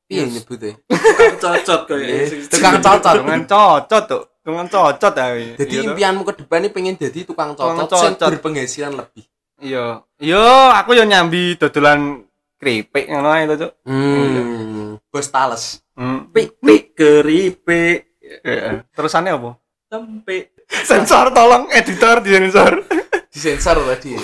iya 0.06 0.28
Yes. 0.28 0.44
nyebutnya. 0.44 0.76
Tukang 0.92 1.34
cocot 1.40 1.80
koyo 1.88 2.04
Iya, 2.04 2.24
sing- 2.28 2.46
tukang 2.46 2.78
cocot. 2.78 3.14
dengan 3.16 3.40
cocot 3.48 4.04
tuh. 4.04 4.22
Dengan 4.42 4.66
cocot 4.66 5.14
ya. 5.14 5.26
Jadi 5.54 5.72
Iya 5.72 5.80
toh. 5.80 5.88
impianmu 5.94 6.22
ke 6.26 6.32
depannya 6.42 6.68
pengen 6.68 6.98
jadi 6.98 7.22
tukang 7.22 7.54
Tukang 7.54 7.86
cocot, 7.86 8.02
yang 8.02 8.14
cocot. 8.18 8.28
berpenghasilan 8.34 8.92
lebih. 8.92 9.24
Iya. 9.62 10.02
Yo 10.18 10.42
aku 10.70 10.98
yo 10.98 11.06
nyambi 11.06 11.54
dodolan 11.54 12.26
keripik 12.58 13.06
ngono 13.06 13.30
ae 13.30 13.46
to, 13.46 13.54
Cuk. 13.56 13.72
Hmm, 13.86 14.98
bos 15.06 15.28
tales. 15.28 15.78
Hmm. 15.94 16.26
Pik 16.30 16.58
pik 16.58 16.84
keripik 16.92 18.18
Heeh. 18.42 18.82
Terusannya 18.90 19.34
apa? 19.34 19.50
tempe. 19.86 20.50
Sensor 20.66 21.30
tolong 21.30 21.68
editor 21.70 22.18
di 22.18 22.32
sensor. 22.32 22.80
Disensor 23.28 23.76
tadi. 23.84 24.16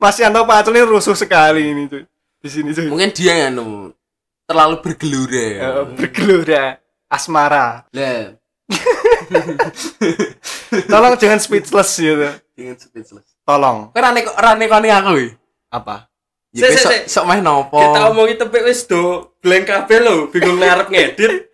Mas 0.00 0.18
Yanto 0.18 0.42
Pacul 0.42 0.74
ini 0.74 0.82
rusuh 0.82 1.14
sekali 1.14 1.70
ini 1.70 1.86
tuh. 1.86 2.02
Di 2.42 2.48
sini. 2.50 2.74
Mungkin 2.90 3.14
dia 3.14 3.46
anu 3.46 3.94
terlalu 4.42 4.82
bergelora. 4.82 5.46
ya. 5.46 5.60
Eh, 5.62 5.84
bergelora 5.94 6.64
asmara. 7.12 7.84
Lah, 7.92 8.32
Tolong 10.88 11.20
jangan 11.20 11.36
speechless 11.36 12.00
gitu. 12.00 12.32
dengan 12.56 12.80
speechless. 12.80 13.36
Tolong. 13.44 13.92
Kau 13.92 14.00
rane 14.00 14.24
rane 14.24 14.64
kau 14.70 14.80
nih 14.80 14.92
aku. 14.96 15.12
ya? 15.20 15.28
Apa? 15.72 16.12
Ya 16.52 16.68
sik, 16.68 16.84
sok 16.84 16.92
sik. 16.92 17.02
sok 17.08 17.24
meh 17.32 17.40
nopo. 17.40 17.80
Kita 17.80 18.12
omongi 18.12 18.36
tempe 18.36 18.60
wis 18.60 18.84
do 18.84 19.32
blank 19.40 19.72
kabeh 19.72 20.04
lho, 20.04 20.28
bingung 20.28 20.60
ngarep 20.60 20.92
ngedit. 20.92 21.48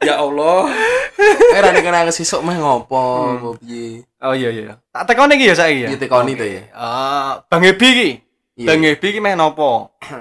Ya 0.00 0.24
Allah. 0.24 0.72
Eh 1.52 1.60
rane 1.60 1.84
kau 1.84 1.92
aku 1.92 2.24
sok 2.24 2.42
meh 2.44 2.56
ngopo, 2.56 3.04
apa 3.36 3.48
piye. 3.60 4.08
Oh 4.24 4.32
iya 4.32 4.48
iya. 4.48 4.80
Tak 4.88 5.12
tekoni 5.12 5.36
iki 5.36 5.52
ya 5.52 5.56
saiki 5.56 5.84
ya. 5.84 5.88
Iya, 5.92 5.98
tekoni 6.00 6.32
to 6.32 6.48
ya. 6.48 6.64
Ah, 6.72 7.44
Bang 7.52 7.60
Ebi 7.60 7.86
iki. 7.92 8.10
Iya. 8.64 8.66
Bang 8.72 8.80
Ebi 8.88 9.06
iki 9.12 9.20
meh 9.20 9.36
nopo? 9.36 9.92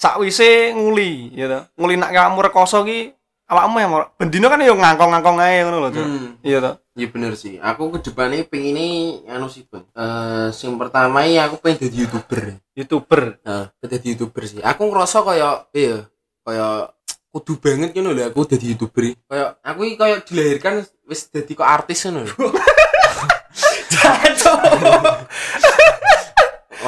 Sakwise 0.00 0.72
nguli, 0.72 1.36
ya 1.36 1.52
to. 1.52 1.60
Nguli 1.76 2.00
nak 2.00 2.16
kamu 2.16 2.48
rekoso 2.48 2.80
ki 2.86 3.17
awakmu 3.48 3.76
yang 3.80 3.92
bendino 4.20 4.46
kan 4.52 4.60
yo 4.60 4.76
ngangkong-ngangkong 4.76 5.38
ae 5.40 5.64
ngono 5.64 5.78
lho. 5.88 5.90
Hmm. 5.96 6.36
Iya 6.44 6.58
to. 6.60 6.72
Iya 7.00 7.06
bener 7.08 7.32
sih. 7.34 7.56
Aku 7.56 7.88
ke 7.96 7.98
depannya 8.04 8.44
pengen 8.44 8.76
ini 8.76 8.88
anu 9.24 9.48
sih 9.48 9.64
bang. 9.64 9.88
Eh, 9.96 10.48
yang 10.52 10.76
pertama 10.76 11.24
ya 11.24 11.48
aku 11.48 11.56
pengen 11.64 11.88
jadi 11.88 11.96
youtuber. 12.04 12.60
YouTuber. 12.76 13.22
Nah, 13.42 13.72
pengen 13.80 13.90
jadi 13.96 14.06
youtuber 14.14 14.42
sih. 14.44 14.60
Aku 14.60 14.92
ngerasa 14.92 15.24
kayak 15.24 15.72
iya, 15.72 16.04
kayak 16.44 16.92
kudu 17.32 17.60
banget 17.60 17.92
gitu 17.96 18.12
loh 18.12 18.24
aku 18.28 18.44
jadi 18.44 18.76
youtuber. 18.76 19.16
Kayak 19.16 19.48
aku 19.64 19.80
ini 19.88 19.94
kayak 19.96 20.18
dilahirkan 20.28 20.84
wis 21.08 21.32
jadi 21.32 21.52
kok 21.56 21.68
artis 21.68 22.04
ngono 22.04 22.28
lho. 22.28 22.36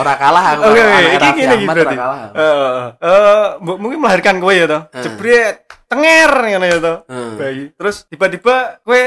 Ora 0.00 0.14
kalah 0.16 0.44
aku. 0.56 0.62
Oke, 0.70 0.80
anak 0.80 1.12
iki 1.18 1.28
gini 1.36 1.54
iki 1.60 1.66
berarti. 1.68 1.96
kalah. 1.98 2.20
Eh, 3.00 3.46
mungkin 3.60 3.98
melahirkan 4.00 4.40
kowe 4.40 4.54
ya 4.54 4.64
toh. 4.64 4.82
Jebret, 4.96 5.69
tenger 5.90 6.30
ngono 6.46 6.64
ya 6.64 6.78
toh. 6.78 6.96
Hmm. 7.04 7.34
Bayi. 7.34 7.74
Terus 7.74 8.06
tiba-tiba 8.06 8.54
kowe 8.80 9.02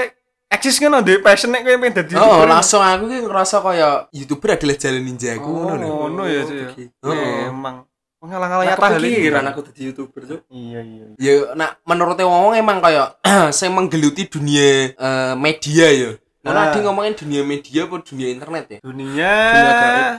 eksis 0.45 0.77
ngono 0.77 0.99
di 0.99 1.17
passion 1.17 1.49
nek 1.49 1.63
kowe 1.63 1.75
pengen 1.79 1.95
dadi 1.97 2.13
Oh, 2.13 2.43
langsung 2.43 2.83
aku 2.83 3.07
ki 3.07 3.23
ngerasa 3.23 3.57
kayak 3.57 3.95
youtuber 4.11 4.49
adalah 4.53 4.75
jalan 4.75 5.01
ninjaku 5.01 5.47
Oh, 5.47 5.55
ngono 5.65 5.73
lho. 5.79 5.87
ngono 5.87 6.23
ya 6.27 6.41
sih. 6.43 6.55
ya. 6.55 6.67
begitu. 6.67 7.07
Memang 7.07 7.75
pengalaman 8.19 8.55
Aku 8.55 8.63
nyata 8.63 8.85
hal 8.85 8.95
ini. 8.95 9.07
kepikiran 9.09 9.45
aku 9.47 9.59
jadi 9.67 9.81
youtuber 9.83 10.21
tuh. 10.23 10.39
Iya, 10.47 10.79
iya. 10.79 11.05
Ya, 11.17 11.33
nak 11.55 11.79
menurut 11.83 12.15
wong 12.17 12.53
emang 12.53 12.79
kayak 12.79 13.19
saya 13.55 13.67
menggeluti 13.67 14.27
dunia 14.27 14.91
eh, 14.91 15.33
media 15.35 15.87
ya. 15.89 16.11
Nah, 16.43 16.51
Ah. 16.51 16.75
tadi 16.75 16.83
ngomongin 16.83 17.15
dunia 17.15 17.39
media 17.47 17.87
apa 17.87 18.03
dunia 18.03 18.27
internet 18.27 18.65
ya? 18.67 18.79
Dunia 18.83 19.33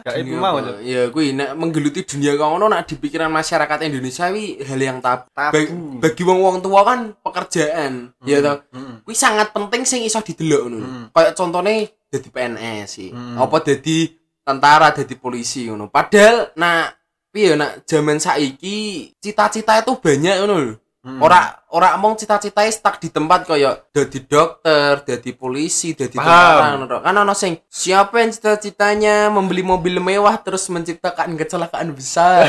gaib 0.00 0.24
Dunia 0.24 0.40
mau. 0.40 0.56
Ya, 0.80 1.12
gue 1.12 1.24
nak 1.36 1.52
menggeluti 1.52 2.00
dunia 2.00 2.32
kau 2.40 2.56
ngono 2.56 2.72
nak 2.72 2.88
di 2.88 2.96
pikiran 2.96 3.28
masyarakat 3.28 3.84
Indonesia 3.84 4.32
wi 4.32 4.56
hal 4.64 4.80
yang 4.80 5.04
tabu. 5.04 5.28
Tabu. 5.36 5.52
Bagi, 5.52 5.68
bagi 6.00 6.22
wong-wong 6.24 6.64
tua 6.64 6.80
kan 6.80 7.12
pekerjaan, 7.20 8.16
ya 8.24 8.40
toh. 8.40 8.56
Mm. 8.72 9.04
Kuwi 9.04 9.12
sangat 9.12 9.52
penting 9.52 9.84
sing 9.84 10.00
iso 10.00 10.24
didelok 10.24 10.62
ngono. 10.64 10.78
Hmm. 10.80 11.04
Kayak 11.12 11.32
contohnya 11.36 11.72
jadi 12.08 12.28
PNS 12.32 12.86
sih. 12.88 13.10
Hmm. 13.12 13.36
Apa 13.36 13.60
jadi 13.60 13.96
tentara, 14.40 14.88
jadi 14.96 15.14
polisi 15.20 15.68
ngono. 15.68 15.92
Padahal 15.92 16.56
nak 16.56 16.96
piye 17.28 17.52
nak 17.52 17.84
zaman 17.84 18.16
saiki 18.16 19.12
cita-cita 19.20 19.76
itu 19.76 19.92
banyak 20.00 20.40
ngono 20.40 20.56
lho. 20.56 20.74
Mm. 21.04 21.20
Ora 21.20 21.52
ora 21.68 22.00
mong 22.00 22.16
cita-citae 22.16 22.72
stuck 22.72 22.96
di 22.96 23.12
tempat 23.12 23.44
kayak 23.44 23.92
dadi 23.92 24.24
dokter, 24.24 25.04
dadi 25.04 25.36
polisi, 25.36 25.92
dadi 25.92 26.16
tentara 26.16 26.80
ngono. 26.80 27.04
Kan 27.04 27.12
ono 27.20 27.36
sing 27.36 27.60
siapa 27.68 28.24
yang 28.24 28.32
cita-citanya 28.32 29.28
membeli 29.28 29.60
mobil 29.60 30.00
mewah 30.00 30.32
terus 30.40 30.64
menciptakan 30.72 31.36
kecelakaan 31.36 31.92
besar. 31.92 32.48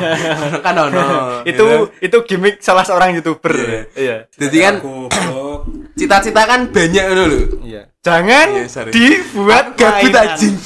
kan 0.64 0.74
ono. 0.88 1.44
itu 1.44 1.52
gitu. 1.52 1.68
itu 2.00 2.16
gimmick 2.32 2.64
salah 2.64 2.80
seorang 2.88 3.12
youtuber 3.12 3.52
Iya. 3.52 3.82
iya 3.92 4.16
Jadi 4.40 4.56
kan 4.64 4.74
cita-cita 5.92 6.48
kan 6.48 6.72
banyak 6.72 7.04
ngono 7.12 7.24
lho. 7.28 7.40
iya 7.60 7.92
jangan 8.00 8.72
sorry. 8.72 8.88
dibuat 8.88 9.76
Gabut 9.76 10.16
anjing. 10.16 10.56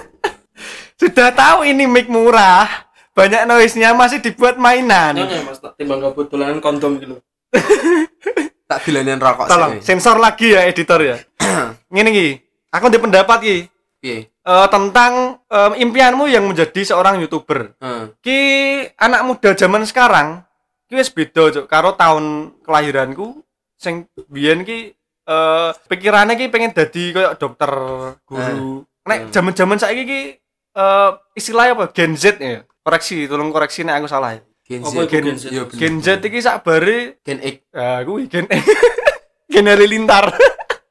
sudah 1.00 1.32
tahu 1.32 1.68
ini 1.68 1.84
mic 1.84 2.08
murah 2.08 2.89
banyak 3.12 3.42
noise-nya 3.44 3.90
masih 3.92 4.18
dibuat 4.18 4.54
mainan 4.56 5.14
Nyonya 5.14 5.42
Mas 5.42 5.58
tak 5.58 5.74
timbang 5.74 5.98
gabut 5.98 6.26
dolanan 6.26 6.58
kondom 6.58 6.96
gitu. 6.96 7.16
Tak 8.64 8.86
dilanin 8.86 9.18
rokok 9.18 9.50
tolong 9.50 9.72
sih. 9.76 9.90
sensor 9.90 10.14
lagi 10.16 10.54
ya 10.54 10.62
editor 10.62 11.02
ya 11.02 11.16
ngene 11.90 12.08
iki 12.08 12.28
aku 12.70 12.86
ada 12.86 12.98
pendapat 12.98 13.38
ki 13.40 13.56
Piye? 13.98 14.30
eh, 14.30 14.66
tentang 14.70 15.42
em, 15.44 15.72
impianmu 15.82 16.24
yang 16.24 16.46
menjadi 16.46 16.86
seorang 16.86 17.18
youtuber 17.18 17.74
Heeh. 17.76 18.04
ki 18.22 18.38
anak 18.94 19.26
muda 19.26 19.50
zaman 19.52 19.82
sekarang 19.82 20.46
ki 20.86 20.94
wis 20.94 21.10
beda 21.10 21.50
Cuk, 21.50 21.66
karo 21.66 21.92
tahun 21.92 22.54
kelahiranku 22.62 23.42
sing 23.74 24.06
biyen 24.24 24.62
ki 24.62 24.94
eh 25.26 25.70
pikirannya 25.90 26.38
ki 26.38 26.46
pengen 26.46 26.70
dadi 26.70 27.10
kayak 27.10 27.36
dokter 27.36 27.70
guru 28.22 28.86
nek 29.02 29.18
Hmm. 29.20 29.32
zaman-zaman 29.34 29.76
saiki 29.76 30.02
ki 30.04 30.20
eh 30.70 31.10
istilahnya 31.34 31.74
apa 31.74 31.90
Gen 31.90 32.14
Z 32.14 32.38
ya 32.38 32.62
koreksi 32.80 33.28
tolong 33.28 33.52
koreksi 33.52 33.84
nek 33.84 34.00
aku 34.00 34.08
salah 34.08 34.36
ya 34.36 34.40
Gen 34.70 34.80
Z. 34.86 34.94
Gen, 35.10 35.24
Gen. 35.34 35.66
Gen 35.74 35.94
Z 35.98 36.08
iki 36.22 36.38
sakbare 36.38 37.18
Gen 37.26 37.38
X. 37.42 37.56
ah 37.74 38.00
kuwi 38.06 38.30
Gen 38.30 38.46
Gen 39.52 39.66
Halilintar 39.66 40.30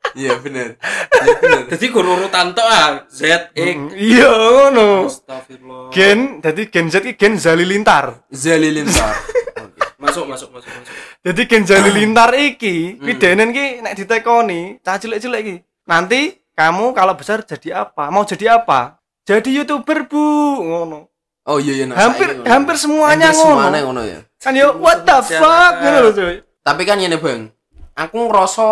Iya 0.09 0.41
bener. 0.41 0.73
Iya 1.21 1.33
bener. 1.37 1.61
Jadi 1.69 1.85
guru 1.93 2.17
urutan 2.17 2.51
tok 2.51 2.65
ah 2.65 3.05
Z 3.07 3.53
X. 3.53 3.77
iya 3.95 4.25
ngono 4.27 5.05
Astagfirullah. 5.05 5.93
Gen 5.93 6.41
jadi 6.41 6.61
Gen 6.67 6.87
Z 6.89 7.05
ki 7.05 7.13
Gen 7.15 7.37
Zalilintar 7.37 8.25
Zalilintar. 8.27 9.15
Masuk 10.01 10.25
masuk 10.25 10.49
masuk 10.49 10.71
masuk. 10.71 10.93
Jadi 11.23 11.41
Gen 11.45 11.63
Zalilintar 11.63 12.31
iki 12.51 12.97
pidenen 12.97 13.51
ki 13.51 13.79
nek 13.79 13.95
ditekoni 13.95 14.81
cah 14.81 14.97
cilik-cilik 14.97 15.39
iki. 15.39 15.55
Nanti 15.85 16.35
kamu 16.57 16.91
kalau 16.91 17.13
besar 17.15 17.45
jadi 17.45 17.85
apa? 17.87 18.09
Mau 18.09 18.25
jadi 18.25 18.59
apa? 18.59 18.99
Jadi 19.23 19.61
YouTuber, 19.61 20.09
Bu. 20.09 20.25
Ngono. 20.59 21.08
Oh 21.49 21.57
iya 21.57 21.73
iya. 21.81 21.85
nah, 21.89 21.97
hampir 21.97 22.29
ngono. 22.37 22.45
hampir 22.45 22.75
semuanya 22.77 23.33
Hampir 23.33 23.41
ngono. 23.41 23.57
semuanya 23.57 23.79
ngono 23.81 24.01
ya. 24.05 24.19
Kan 24.37 24.53
yo 24.53 24.77
what 24.77 25.01
the 25.01 25.17
fuck 25.25 25.73
ngono 25.81 25.97
lho, 26.05 26.11
cuy. 26.13 26.35
Tapi 26.61 26.81
kan 26.85 27.01
ini 27.01 27.17
bang, 27.17 27.49
aku 27.97 28.17
ngerasa 28.29 28.65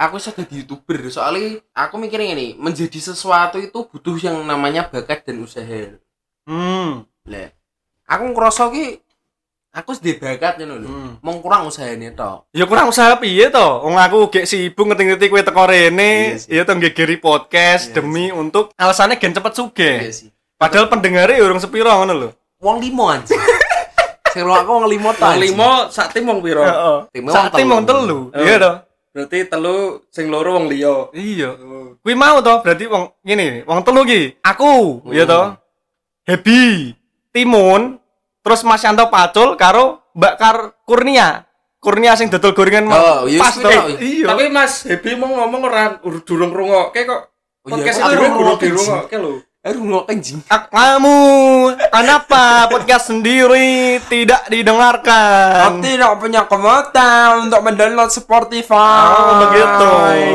aku 0.00 0.16
bisa 0.16 0.32
jadi 0.32 0.64
youtuber 0.64 0.98
soalnya 1.12 1.60
aku 1.76 1.94
mikirnya 2.00 2.32
ini 2.32 2.56
menjadi 2.56 3.12
sesuatu 3.12 3.60
itu 3.60 3.84
butuh 3.84 4.16
yang 4.16 4.40
namanya 4.48 4.88
bakat 4.88 5.28
dan 5.28 5.44
usaha. 5.44 5.92
Hmm. 6.48 7.04
Lah, 7.28 7.52
aku 8.08 8.24
ngerasa 8.32 8.72
ki 8.72 8.98
aku 9.76 9.90
sedih 9.92 10.16
bakat 10.16 10.56
ngono 10.56 10.74
lho. 10.80 10.88
Hmm. 10.88 11.10
Mau 11.20 11.36
kurang 11.44 11.68
usahanya 11.68 12.16
tok. 12.16 12.48
Ya 12.56 12.64
kurang 12.64 12.88
usaha 12.88 13.12
piye 13.20 13.52
to? 13.52 13.68
Wong 13.84 14.00
aku 14.00 14.32
gek 14.32 14.48
sibuk 14.48 14.88
ngerti-ngerti 14.88 15.28
kowe 15.28 15.44
teko 15.44 15.68
rene, 15.68 16.40
Iya 16.48 16.64
ya 16.64 16.68
to 16.68 16.72
nggegeri 16.72 17.20
podcast 17.20 17.92
Iya 17.92 18.00
demi 18.00 18.32
untuk 18.32 18.72
alasannya 18.80 19.20
gen 19.20 19.36
cepet 19.36 19.52
sugih. 19.52 19.98
Iya 20.08 20.12
sih. 20.16 20.30
Padahal 20.62 20.86
pendengarnya 20.86 21.36
ya 21.36 21.44
urung 21.44 21.58
sepiro 21.58 21.90
ngono 21.90 22.12
lho. 22.14 22.28
Wong 22.62 22.78
limo 22.78 23.10
anjing. 23.10 23.34
Sing 24.32 24.48
aku 24.48 24.70
wong 24.70 24.86
limo 24.88 25.12
tok. 25.12 25.28
Wong 25.28 25.40
limo 25.44 25.70
sak 25.92 26.14
tim 26.16 26.24
wong 26.24 26.40
piro? 26.40 26.64
Heeh. 26.64 26.98
Saat 27.28 27.52
tim 27.52 27.68
telu. 27.68 27.74
wong 27.76 27.84
telu. 27.84 28.18
Iya 28.32 28.56
to. 28.56 28.72
Berarti 29.12 29.38
telu 29.44 29.76
sing 30.08 30.32
loro 30.32 30.56
wong 30.56 30.72
liya. 30.72 31.12
Iya. 31.12 31.52
Oh. 31.52 32.00
Kuwi 32.00 32.16
mau 32.16 32.40
to, 32.40 32.64
berarti 32.64 32.88
wong 32.88 33.12
ngene, 33.20 33.68
wong 33.68 33.84
telu 33.84 34.08
ki. 34.08 34.40
Aku, 34.40 35.04
ya 35.12 35.28
to. 35.28 35.52
Happy, 36.24 36.94
Timun, 37.28 37.98
terus 38.40 38.64
Mas 38.64 38.80
Yanto 38.80 39.10
Pacul 39.12 39.58
karo 39.60 40.00
Mbak 40.16 40.34
Kar 40.40 40.56
Kurnia. 40.88 41.44
Kurnia 41.82 42.14
sing 42.14 42.30
dodol 42.30 42.54
gorengan 42.54 42.86
Oh, 42.94 43.26
iya, 43.26 43.42
pas 43.42 43.58
kuwi 43.58 43.64
to. 43.66 43.68
tau. 43.68 43.86
Iya. 44.00 44.26
Tapi 44.32 44.44
Mas 44.48 44.86
Happy 44.86 45.18
mau 45.18 45.28
ngomong 45.28 45.60
ora 45.66 45.98
ur- 46.06 46.22
durung 46.22 46.54
rungokke 46.54 47.04
kok. 47.04 47.22
Oh 47.66 47.68
iya, 47.68 47.72
Podcast 47.74 47.98
kok 47.98 48.06
itu 48.06 48.16
durung 48.16 48.34
rungokke, 48.80 49.16
lho. 49.18 49.32
Eh 49.62 49.70
rungok 49.70 50.10
anjing. 50.10 50.42
Kamu 50.50 51.18
kenapa 51.86 52.66
podcast 52.66 53.14
sendiri 53.14 54.02
tidak 54.10 54.50
didengarkan? 54.50 55.78
tidak 55.78 56.18
punya 56.18 56.42
kemota 56.50 57.38
untuk 57.38 57.62
mendownload 57.62 58.10
Spotify. 58.10 59.06
Oh, 59.06 59.34
begitu. 59.46 59.90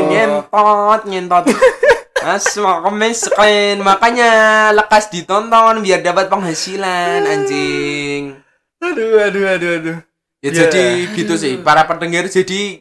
Ngentot, 0.08 1.00
ngentot. 1.04 1.44
Asma 2.24 2.88
miskin 2.88 3.84
makanya 3.84 4.32
lekas 4.72 5.12
ditonton 5.12 5.84
biar 5.84 6.00
dapat 6.00 6.32
penghasilan 6.32 7.28
anjing. 7.28 8.32
Aduh, 8.80 9.28
aduh, 9.28 9.44
aduh, 9.44 9.70
aduh. 9.76 9.98
Ya 10.40 10.48
Ya. 10.48 10.72
jadi 10.72 10.84
gitu 11.12 11.36
sih 11.36 11.60
para 11.60 11.84
pendengar 11.84 12.24
jadi 12.32 12.80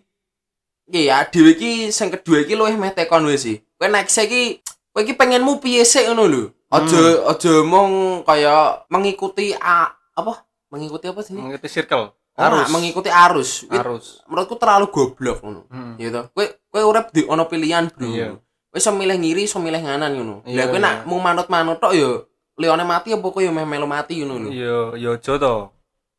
iya 0.87 1.27
dhewe 1.27 1.59
iki 1.59 1.91
sing 1.91 2.07
kedua 2.07 2.47
iki 2.47 2.55
luwih 2.55 2.79
meh 2.79 2.95
tekon 2.95 3.27
wis 3.27 3.43
sih. 3.43 3.59
Kowe 3.75 3.91
next 3.91 4.15
iki 4.15 4.63
kowe 4.97 5.05
iki 5.05 5.13
pengenmu 5.13 5.61
piye 5.61 5.85
sik 5.85 6.09
ngono 6.09 6.25
lho. 6.25 6.43
Aja 6.73 7.29
aja 7.29 7.53
mong 7.61 8.25
kaya 8.25 8.81
mengikuti 8.89 9.53
a, 9.53 9.93
apa? 9.93 10.41
Mengikuti 10.73 11.05
apa 11.05 11.21
sih? 11.21 11.37
Mengikuti 11.37 11.69
circle. 11.69 12.17
Arus. 12.33 12.69
mengikuti 12.73 13.09
arus. 13.13 13.69
Arus. 13.69 14.25
menurutku 14.25 14.57
terlalu 14.57 14.89
goblok 14.89 15.45
ngono. 15.45 15.69
Hmm. 15.69 16.01
Ya 16.01 16.09
toh. 16.09 16.33
Kowe 16.33 16.49
kowe 16.73 16.81
urip 16.81 17.13
di 17.13 17.29
ono 17.29 17.45
pilihan, 17.45 17.93
Bro. 17.93 18.09
Iya. 18.09 18.41
Kowe 18.73 18.77
iso 18.81 18.89
milih 18.89 19.21
ngiri, 19.21 19.45
iso 19.45 19.61
milih 19.61 19.85
nganan 19.85 20.17
ngono. 20.17 20.35
Iya, 20.49 20.65
Lah 20.65 20.65
kowe 20.73 20.79
iya. 20.81 20.85
nak 20.89 20.95
mau 21.05 21.21
manut-manut 21.21 21.77
tok 21.77 21.93
ya 21.93 22.25
lione 22.57 22.81
mati 22.81 23.13
apa 23.13 23.27
kowe 23.29 23.41
ya 23.45 23.53
meh 23.53 23.69
melu 23.69 23.85
mati 23.85 24.17
ngono 24.25 24.49
lho. 24.49 24.49
Iya, 24.49 24.77
yo 24.97 25.11
to. 25.21 25.69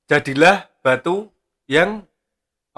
Jadilah 0.07 0.71
batu 0.87 1.27
yang 1.67 2.07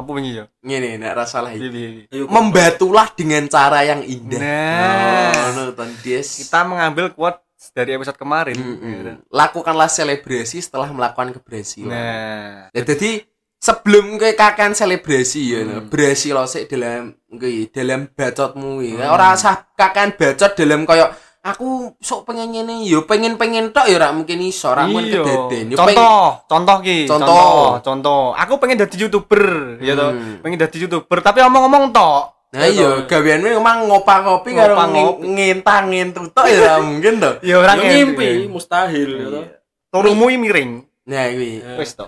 apa 0.00 0.10
wingi 0.10 0.32
ya? 0.34 0.44
Ngene 0.60 0.96
nek 0.96 1.12
ra 1.12 1.24
salah 1.24 1.52
iki. 1.52 2.08
Membatulah 2.26 3.12
dengan 3.12 3.44
cara 3.46 3.84
yang 3.84 4.00
indah. 4.02 4.40
Nah, 4.40 5.30
Oh, 5.30 5.48
nonton 5.56 5.92
Des. 6.00 6.24
kita 6.24 6.64
mengambil 6.64 7.10
quote 7.10 7.38
dari 7.70 7.92
episode 7.92 8.16
kemarin. 8.16 8.56
Mm-mm. 8.56 9.28
Lakukanlah 9.28 9.86
selebrasi 9.86 10.58
setelah 10.58 10.88
melakukan 10.88 11.30
keberhasilan. 11.32 11.92
Nah, 11.92 12.72
Ya, 12.72 12.80
jadi 12.82 13.28
sebelum 13.56 14.16
kowe 14.16 14.32
kakan 14.32 14.72
selebrasi 14.72 15.42
ya, 15.46 15.60
Hmm. 15.60 15.86
berhasil 15.86 16.32
lo 16.32 16.44
sik 16.44 16.66
dalam 16.66 17.12
kuwi, 17.28 17.68
dalam 17.68 18.08
bacotmu 18.08 18.80
ya. 18.80 19.04
Hmm. 19.04 19.14
Ora 19.14 19.36
usah 19.36 19.68
kakan 19.76 20.16
bacot 20.16 20.56
dalam 20.56 20.82
koyo 20.82 21.12
aku 21.40 21.96
sok 21.96 22.28
pengen 22.28 22.52
ngene 22.52 22.84
yo 22.84 23.08
pengen-pengen 23.08 23.72
tok 23.72 23.88
ya 23.88 23.96
ora 23.96 24.12
mungkin 24.12 24.38
iso, 24.40 24.70
ora 24.70 24.84
mungkin 24.84 25.08
iya. 25.08 25.24
kedaden. 25.24 25.64
Yo 25.72 25.76
peng- 25.76 25.96
Contoh, 25.96 26.22
contoh 26.44 26.76
ki. 26.80 26.98
Contoh. 27.08 27.26
contoh, 27.26 27.64
contoh. 27.80 28.22
Aku 28.36 28.60
pengen 28.60 28.84
jadi 28.84 28.96
youtuber, 29.08 29.44
ya 29.80 29.96
toh. 29.96 30.12
Hmm. 30.12 30.44
Pengen 30.44 30.58
jadi 30.60 30.76
youtuber, 30.84 31.18
tapi 31.24 31.40
omong-omong 31.40 31.90
tok. 31.90 32.22
Nah 32.50 32.66
iya, 32.66 33.06
gaweanmu 33.06 33.62
emang 33.62 33.86
ngopa-ngopi 33.86 34.50
karo 34.52 34.74
Ngopa-ngopi. 34.74 35.22
ngintang-ngintut 35.22 36.34
tok 36.34 36.46
ya 36.46 36.58
ora 36.66 36.76
mungkin 36.82 37.12
to. 37.16 37.30
Ya 37.40 37.54
orang 37.56 37.78
Ya 37.78 37.88
ngimpi 37.94 38.28
mustahil 38.50 39.10
ya 39.16 39.26
toh. 39.30 39.44
Turumu 39.90 40.28
iki 40.28 40.38
miring. 40.38 40.70
Nah 41.08 41.24
kuwi. 41.30 41.52
Ya. 41.62 41.78
Wis 41.78 41.94
to. 41.94 42.06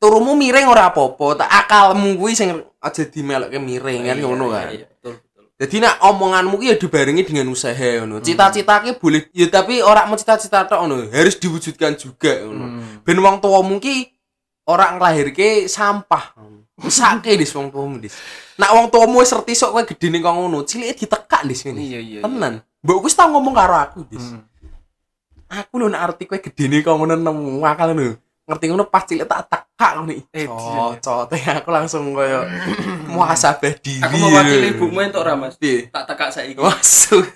Turumu 0.00 0.32
miring 0.32 0.64
ora 0.64 0.88
apa-apa, 0.88 1.44
tak 1.44 1.50
akalmu 1.52 2.16
kuwi 2.16 2.32
sing 2.32 2.56
aja 2.80 3.02
dimelokke 3.04 3.60
miring 3.60 4.08
kan 4.08 4.16
Iya, 4.16 4.24
ngono 4.24 4.48
iya, 4.48 4.56
kan. 4.56 4.66
Iya. 5.60 5.68
Jadi 5.68 5.76
nak 5.84 6.00
omonganmu 6.00 6.56
ya 6.64 6.74
dibarengi 6.80 7.20
dengan 7.28 7.52
usaha 7.52 8.00
ngono. 8.00 8.24
Cita-cita 8.24 8.80
ki 8.80 8.96
boleh 8.96 9.28
ya 9.36 9.44
tapi 9.52 9.84
ora 9.84 10.08
mau 10.08 10.16
cita-cita 10.16 10.64
tok 10.64 10.80
ngono, 10.80 11.12
harus 11.12 11.36
diwujudkan 11.36 12.00
juga 12.00 12.40
ngono. 12.48 12.64
Hmm. 12.64 13.04
Ben 13.04 13.20
wong 13.20 13.44
tuamu 13.44 13.76
ki 13.76 14.08
ora 14.64 14.96
nglahirke 14.96 15.68
sampah. 15.68 16.32
Sake 16.88 17.36
dis 17.36 17.52
wong 17.52 17.68
tuamu 17.68 18.00
dis. 18.00 18.16
Nak 18.56 18.72
wong 18.72 18.86
tuamu 18.88 19.20
wis 19.20 19.28
ngerti 19.28 19.52
sok 19.52 19.70
kowe 19.76 19.84
gedene 19.84 20.24
kok 20.24 20.32
ngono, 20.32 20.64
cilike 20.64 21.04
ditekak 21.04 21.44
dis 21.44 21.60
ngene. 21.68 21.80
Iya 21.84 22.00
iya. 22.00 22.20
Tenan. 22.24 22.64
Mbok 22.80 23.04
wis 23.04 23.12
tau 23.12 23.28
ngomong 23.28 23.52
karo 23.52 23.76
aku 23.76 24.08
dis. 24.08 24.24
Hmm. 24.32 24.48
Aku 25.44 25.76
lho 25.76 25.92
nek 25.92 26.00
arti 26.08 26.24
kowe 26.24 26.40
gedene 26.40 26.80
kok 26.80 26.96
ngono 26.96 27.20
nemu 27.20 27.60
akal 27.68 27.92
lho. 27.92 28.16
Ngerti 28.48 28.64
ngono 28.72 28.88
pas 28.88 29.04
cilik 29.04 29.28
tak 29.28 29.68
tekak 29.80 29.92
ngono. 29.96 30.12
Eh, 30.36 30.44
Cocot 30.44 31.32
aku 31.64 31.70
langsung 31.72 32.12
koyo 32.12 32.44
muhasabah 33.16 33.72
diri. 33.80 34.04
Aku 34.04 34.14
mewakili 34.20 34.76
ibumu 34.76 35.00
entuk 35.00 35.24
ra 35.24 35.32
Mas. 35.32 35.56
Piye? 35.56 35.88
Tak 35.88 36.04
tekak 36.04 36.28
saiki. 36.36 36.60
Masuk. 36.60 37.24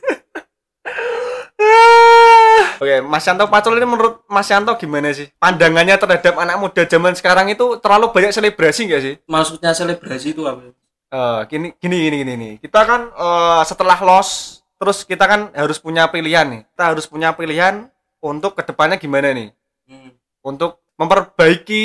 Oke, 2.76 3.00
Mas 3.00 3.24
Yanto 3.24 3.48
Pacul 3.48 3.80
ini 3.80 3.88
menurut 3.88 4.20
Mas 4.28 4.52
Yanto 4.52 4.76
gimana 4.76 5.08
sih? 5.16 5.32
Pandangannya 5.40 5.96
terhadap 5.96 6.36
anak 6.36 6.60
muda 6.60 6.84
zaman 6.84 7.16
sekarang 7.16 7.48
itu 7.48 7.80
terlalu 7.80 8.12
banyak 8.12 8.36
selebrasi 8.36 8.92
nggak 8.92 9.00
sih? 9.00 9.14
Maksudnya 9.24 9.72
selebrasi 9.72 10.36
itu 10.36 10.44
apa? 10.44 10.60
Eh, 11.08 11.40
gini, 11.48 11.72
gini, 11.80 11.96
gini, 12.04 12.16
gini, 12.20 12.32
nih. 12.36 12.52
Kita 12.60 12.84
kan 12.84 13.08
eh, 13.08 13.62
setelah 13.64 13.96
los, 14.04 14.60
terus 14.76 15.08
kita 15.08 15.24
kan 15.24 15.48
harus 15.56 15.80
punya 15.80 16.04
pilihan 16.12 16.44
nih. 16.52 16.60
Kita 16.68 16.84
harus 16.92 17.08
punya 17.08 17.32
pilihan 17.32 17.88
untuk 18.20 18.52
ke 18.52 18.62
depannya 18.68 19.00
gimana 19.00 19.32
nih? 19.32 19.48
Hmm. 19.88 20.12
Untuk 20.44 20.83
memperbaiki 20.96 21.82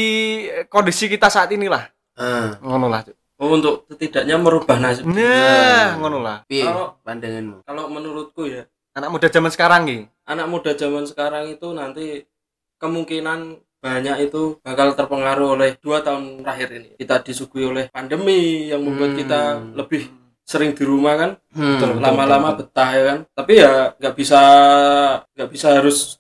kondisi 0.68 1.06
kita 1.06 1.28
saat 1.28 1.50
inilah. 1.50 1.88
Ah, 2.14 2.60
Ngono 2.60 2.88
lah. 2.88 3.02
Cuk. 3.04 3.16
Oh, 3.40 3.56
untuk 3.56 3.88
setidaknya 3.88 4.36
merubah 4.36 4.76
nasib. 4.78 5.08
Nah, 5.08 5.96
ngono 5.96 6.20
lah. 6.20 6.44
piye 6.44 6.68
Kalau- 6.68 7.00
pandanganmu? 7.02 7.64
Kalau 7.64 7.88
menurutku 7.88 8.44
ya, 8.46 8.68
Anak 8.92 9.10
muda 9.10 9.28
zaman 9.28 9.48
sekarang 9.48 9.82
nih. 9.88 10.02
anak 10.26 10.46
muda 10.46 10.76
zaman 10.76 11.08
sekarang 11.08 11.48
itu 11.48 11.72
nanti 11.72 12.28
kemungkinan 12.78 13.40
banyak 13.80 14.28
itu 14.28 14.60
bakal 14.60 14.92
terpengaruh 14.92 15.56
oleh 15.56 15.80
dua 15.80 16.04
tahun 16.04 16.44
terakhir 16.44 16.70
ini. 16.76 16.90
Kita 17.00 17.24
disuguhi 17.24 17.64
oleh 17.66 17.86
pandemi 17.88 18.68
yang 18.68 18.84
membuat 18.84 19.16
Hmm. 19.16 19.20
kita 19.24 19.42
lebih 19.74 20.04
sering 20.44 20.76
di 20.76 20.84
rumah 20.84 21.16
kan, 21.16 21.32
Hmm. 21.56 21.80
Betul. 21.80 22.04
lama-lama 22.04 22.60
betah 22.60 22.90
ya 22.92 23.04
kan. 23.08 23.18
Tapi 23.32 23.52
ya 23.56 23.72
nggak 23.96 24.14
bisa 24.14 24.42
nggak 25.32 25.50
bisa 25.50 25.68
harus 25.72 26.20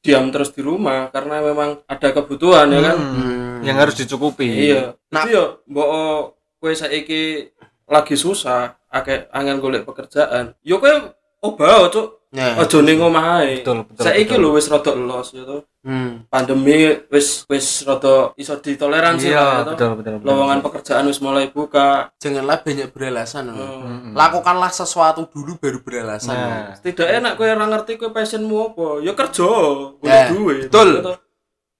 diam 0.00 0.32
terus 0.32 0.50
di 0.50 0.64
rumah 0.64 1.12
karena 1.12 1.44
memang 1.44 1.84
ada 1.84 2.08
kebutuhan 2.10 2.72
ya 2.72 2.80
kan. 2.80 2.96
Hmm, 2.96 3.60
Yang 3.60 3.76
harus 3.76 3.94
dicukupi. 4.00 4.48
Iya. 4.72 4.96
Nah- 5.12 5.24
Tapi 5.24 5.36
ya 5.36 5.44
mbok 5.68 5.88
kowe 6.56 6.72
saiki 6.72 7.52
lagi 7.84 8.16
susah, 8.16 8.80
akeh 8.88 9.28
angin 9.30 9.60
golek 9.60 9.84
pekerjaan. 9.84 10.56
Yo 10.64 10.80
kowe 10.80 11.12
obah 11.44 11.88
cuk, 11.88 12.32
Nah. 12.32 12.62
aja 12.62 12.78
ning 12.80 13.02
omah 13.02 13.42
ae. 13.42 13.60
Betul, 13.60 13.84
betul. 13.84 14.02
Saiki 14.06 14.34
lho 14.38 14.54
wis 14.54 14.70
rada 14.70 14.94
los 14.94 15.34
ya 15.34 15.42
to. 15.42 15.66
Hmm. 15.80 16.28
Pandemi 16.28 16.76
wis 17.08 17.48
wis 17.48 17.80
rada 17.82 18.36
iso 18.36 18.52
ditoleransi 18.54 19.26
lah 19.26 19.32
Iya, 19.32 19.40
ya 19.40 19.64
to. 19.64 19.70
betul, 19.72 19.90
betul, 19.96 20.12
betul. 20.20 20.28
Lowongan 20.28 20.60
pekerjaan 20.60 21.08
wis 21.08 21.18
mulai 21.18 21.48
buka. 21.48 22.12
Janganlah 22.16 22.60
banyak 22.60 22.88
beralasan. 22.90 23.48
no. 23.48 23.56
Hmm. 23.56 23.80
Hmm. 23.80 24.12
Lakukanlah 24.12 24.68
sesuatu 24.68 25.24
dulu 25.26 25.56
baru 25.56 25.80
beralasan. 25.80 26.32
no. 26.32 26.44
Nah, 26.46 26.68
Setidaknya 26.74 27.18
nek 27.22 27.34
kowe 27.34 27.48
ora 27.48 27.64
ngerti 27.66 27.96
kowe 27.96 28.12
passionmu 28.12 28.56
apa, 28.70 28.86
ya 29.00 29.12
kerja, 29.14 29.48
golek 29.96 30.04
Nah, 30.04 30.28
duit. 30.28 30.58
betul. 30.68 30.88
ya 30.92 31.02
toh. 31.02 31.16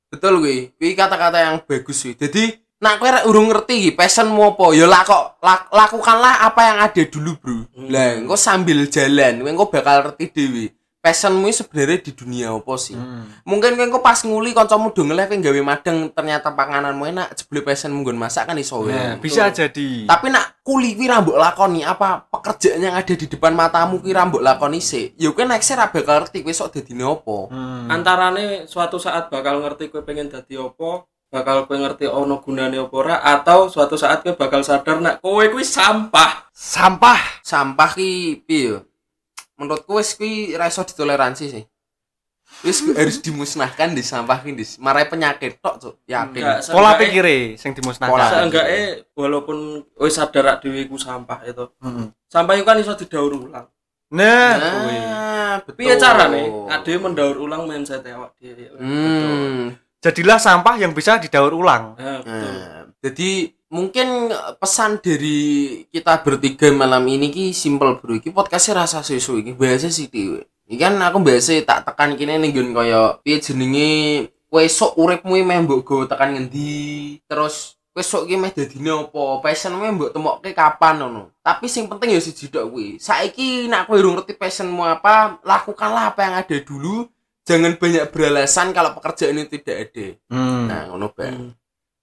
Betul 0.08 0.34
kuwi. 0.40 0.58
Kuwi 0.74 0.90
kata-kata 0.94 1.38
yang 1.38 1.56
bagus 1.60 1.98
kuwi. 2.00 2.16
Jadi 2.16 2.42
nak 2.80 2.96
kowe 2.96 3.10
urung 3.28 3.52
ngerti 3.52 3.74
iki 3.78 3.90
passionmu 3.92 4.42
apa, 4.50 4.64
ya 4.72 4.88
lako, 4.88 5.36
lak- 5.38 5.68
lakukanlah 5.68 6.40
apa 6.42 6.60
yang 6.64 6.78
ada 6.80 7.02
dulu, 7.04 7.36
Bro. 7.36 7.68
Hmm. 7.68 7.92
Lah, 7.92 8.16
engko 8.16 8.34
sambil 8.34 8.80
jalan, 8.88 9.44
kowe 9.44 9.50
engko 9.50 9.68
bakal 9.68 10.08
ngerti 10.08 10.24
dhewe. 10.32 10.66
Passionmu 11.00 11.48
iki 11.48 11.64
sebenarnya 11.64 11.96
di 12.04 12.12
dunia 12.12 12.52
apa 12.52 12.76
sih? 12.76 12.92
hmm. 12.92 13.48
Mungkin 13.48 13.72
kowe 13.72 13.84
engko 13.88 14.00
pas 14.04 14.20
nguli 14.20 14.52
kancamu 14.52 14.92
do 14.92 15.08
ngeleh 15.08 15.32
kowe 15.32 15.40
gawe 15.40 15.60
madeng 15.64 16.12
ternyata 16.12 16.52
pangananmu 16.52 17.08
enak, 17.08 17.32
jebule 17.40 17.64
passionmu 17.64 18.04
nggon 18.04 18.20
masak 18.20 18.44
kan 18.44 18.60
iso 18.60 18.84
wae. 18.84 18.92
Nah, 18.92 19.16
bisa 19.16 19.48
jadi. 19.48 20.04
Tapi 20.04 20.28
nak 20.28 20.60
kuli 20.60 20.92
kuwi 20.92 21.08
ra 21.08 21.24
mbok 21.24 21.40
lakoni 21.40 21.88
apa 21.88 22.28
pekerjaan 22.28 22.84
yang 22.84 22.92
ada 23.00 23.16
di 23.16 23.24
depan 23.24 23.56
matamu 23.56 24.04
kuwi 24.04 24.12
ra 24.12 24.28
mbok 24.28 24.44
lakoni 24.44 24.84
sih. 24.84 25.16
Ya 25.16 25.32
kowe 25.32 25.48
next 25.48 25.72
ra 25.72 25.88
bakal 25.88 26.20
ngerti 26.20 26.44
kowe 26.44 26.52
sok 26.52 26.68
dadine 26.76 27.08
apa. 27.08 27.38
Hmm. 27.48 27.88
Antarane 27.88 28.68
suatu 28.68 29.00
saat 29.00 29.32
bakal 29.32 29.64
ngerti 29.64 29.88
kowe 29.88 30.04
pengen 30.04 30.28
dadi 30.28 30.60
apa, 30.60 31.08
bakal 31.32 31.64
kowe 31.64 31.80
ngerti 31.80 32.12
ono 32.12 32.44
gunane 32.44 32.76
apa 32.76 32.92
ora 32.92 33.16
atau 33.24 33.72
suatu 33.72 33.96
saat 33.96 34.20
kowe 34.20 34.36
bakal 34.36 34.60
sadar 34.60 35.00
nek 35.00 35.24
kowe 35.24 35.48
kuwi 35.48 35.64
sampah. 35.64 36.52
Sampah. 36.52 37.40
Sampah 37.40 37.96
ki 37.96 38.44
piye? 38.44 38.89
Menurutku 39.60 40.00
wis 40.00 40.16
kuwi 40.16 40.56
ra 40.56 40.72
iso 40.72 40.80
ditoleransi 40.80 41.44
sih. 41.52 41.64
Wis 42.64 42.80
harus 42.96 43.20
dimusnahkan 43.20 43.92
di 43.92 44.00
sampah 44.00 44.40
ki, 44.40 44.56
Dis. 44.56 44.80
Marai 44.80 45.06
penyakit 45.06 45.60
tok, 45.60 45.76
Cuk. 45.78 45.94
Yakin. 46.08 46.40
Enggak, 46.40 46.72
Pola 46.72 46.96
pikire 46.96 47.60
sing 47.60 47.76
dimusnahkan. 47.76 48.10
Pola. 48.10 48.26
Seenggaknya 48.26 49.04
walaupun 49.12 49.84
wis 50.00 50.16
sadar 50.16 50.42
rak 50.48 50.56
dhewe 50.64 50.80
iku 50.88 50.96
sampah 50.96 51.44
itu. 51.44 51.68
Hmm. 51.78 52.08
Sampah 52.26 52.56
itu 52.56 52.64
kan 52.64 52.80
iso 52.80 52.96
didaur 52.96 53.36
ulang. 53.36 53.68
Nah, 54.10 54.56
kuwi. 54.56 54.96
Nah, 54.96 55.54
betul. 55.62 55.76
Piye 55.76 55.94
carane? 56.00 56.42
Ade 56.72 56.92
mendaur 56.96 57.36
ulang 57.36 57.68
mindset 57.68 58.02
awak 58.08 58.34
dhewe. 58.40 58.80
Hmm. 58.80 59.76
jadilah 60.00 60.40
sampah 60.40 60.80
yang 60.80 60.96
bisa 60.96 61.20
didaur 61.20 61.52
ulang. 61.52 62.00
Nah, 62.00 62.24
betul. 62.24 62.32
Nah, 62.32 62.82
jadi 63.04 63.30
mungkin 63.70 64.34
pesan 64.58 64.98
dari 64.98 65.38
kita 65.88 66.20
bertiga 66.26 66.68
malam 66.74 67.06
ini 67.06 67.30
ki 67.30 67.54
simple 67.54 67.96
bro. 68.02 68.18
Ki 68.18 68.34
podcastnya 68.34 68.84
rasa 68.84 69.00
susu 69.06 69.38
iki 69.38 69.54
biasa 69.54 69.88
sih 69.88 70.10
dewe. 70.10 70.44
Iki 70.66 70.76
kan 70.76 70.98
aku 70.98 71.22
biasa 71.22 71.54
tak 71.62 71.86
tekan 71.86 72.18
kini 72.18 72.36
nih 72.36 72.50
gun 72.50 72.74
kaya 72.74 73.18
piye 73.22 73.38
jenenge 73.38 73.90
kowe 74.50 74.62
sok 74.66 74.98
uripmu 74.98 75.38
meh 75.38 75.58
mbok 75.62 75.80
go 75.86 75.96
tekan 76.04 76.34
ngendi. 76.34 77.22
Terus 77.30 77.78
kowe 77.94 78.02
sok 78.02 78.26
ki 78.26 78.34
meh 78.36 78.50
dadine 78.50 78.90
apa? 79.06 79.22
Passionmu 79.38 79.86
mbok 79.94 80.10
temokke 80.10 80.50
kapan 80.50 81.06
ngono. 81.06 81.30
Tapi 81.40 81.70
sing 81.70 81.86
penting 81.86 82.18
ya 82.18 82.20
siji 82.20 82.50
tok 82.50 82.74
kuwi. 82.74 82.98
Saiki 82.98 83.70
nek 83.70 83.86
kowe 83.86 83.96
urung 83.96 84.18
ngerti 84.18 84.34
passionmu 84.34 84.82
apa, 84.82 85.38
lakukanlah 85.46 86.10
apa 86.10 86.20
yang 86.26 86.34
ada 86.34 86.56
dulu. 86.58 87.06
Jangan 87.46 87.74
banyak 87.82 88.14
beralasan 88.14 88.70
kalau 88.70 88.94
pekerjaan 88.94 89.42
itu 89.42 89.58
tidak 89.58 89.90
ada. 89.90 90.06
Hmm. 90.30 90.70
Nah, 90.70 90.82
ngono 90.92 91.10
Bang. 91.10 91.34
Hmm. 91.34 91.50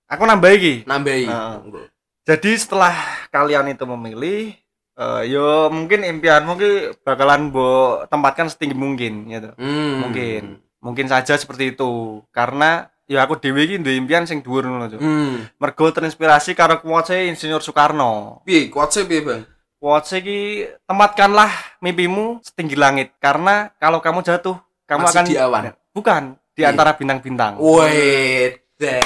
Aku 0.07 0.23
nambah 0.23 0.51
iki. 0.55 0.87
Nah. 0.87 1.59
Monggo. 1.59 1.83
Jadi 2.27 2.51
setelah 2.59 2.91
kalian 3.31 3.71
itu 3.71 3.87
memilih, 3.87 4.51
eh, 4.99 5.21
yo 5.31 5.71
mungkin 5.71 6.03
impianmu 6.03 6.59
ki 6.59 6.71
bakalan 7.03 7.51
mbok 7.51 8.11
tempatkan 8.11 8.51
setinggi 8.51 8.75
mungkin 8.75 9.27
gitu. 9.31 9.51
Hmm. 9.55 10.07
Mungkin. 10.07 10.59
Mungkin 10.83 11.07
saja 11.07 11.35
seperti 11.39 11.75
itu. 11.75 12.23
Karena 12.35 12.91
ya 13.07 13.23
aku 13.23 13.39
dewi 13.39 13.63
iki 13.67 13.75
duwe 13.79 13.95
impian 13.95 14.27
sing 14.27 14.43
dhuwur 14.43 14.67
ngono 14.67 14.91
Cuk. 14.91 14.99
Hmm. 14.99 15.47
Mergo 15.59 15.85
terinspirasi 15.91 16.51
karo 16.55 16.83
quotes 16.83 17.15
Insinyur 17.31 17.63
Soekarno. 17.63 18.43
Piye 18.43 18.67
kuatse 18.67 19.07
piye, 19.07 19.23
Bang? 19.23 19.47
Quotes 19.79 20.11
iki 20.19 20.67
tempatkanlah 20.83 21.79
mimpimu 21.79 22.43
setinggi 22.43 22.75
langit 22.75 23.15
karena 23.23 23.71
kalau 23.79 24.03
kamu 24.03 24.19
jatuh, 24.19 24.59
kamu 24.83 25.07
Masih 25.07 25.15
akan 25.15 25.25
di 25.31 25.35
awan. 25.39 25.63
Bukan, 25.95 26.23
di 26.57 26.61
antara 26.67 26.97
bintang-bintang. 26.97 27.55
Wait, 27.61 28.66
dan 28.77 29.01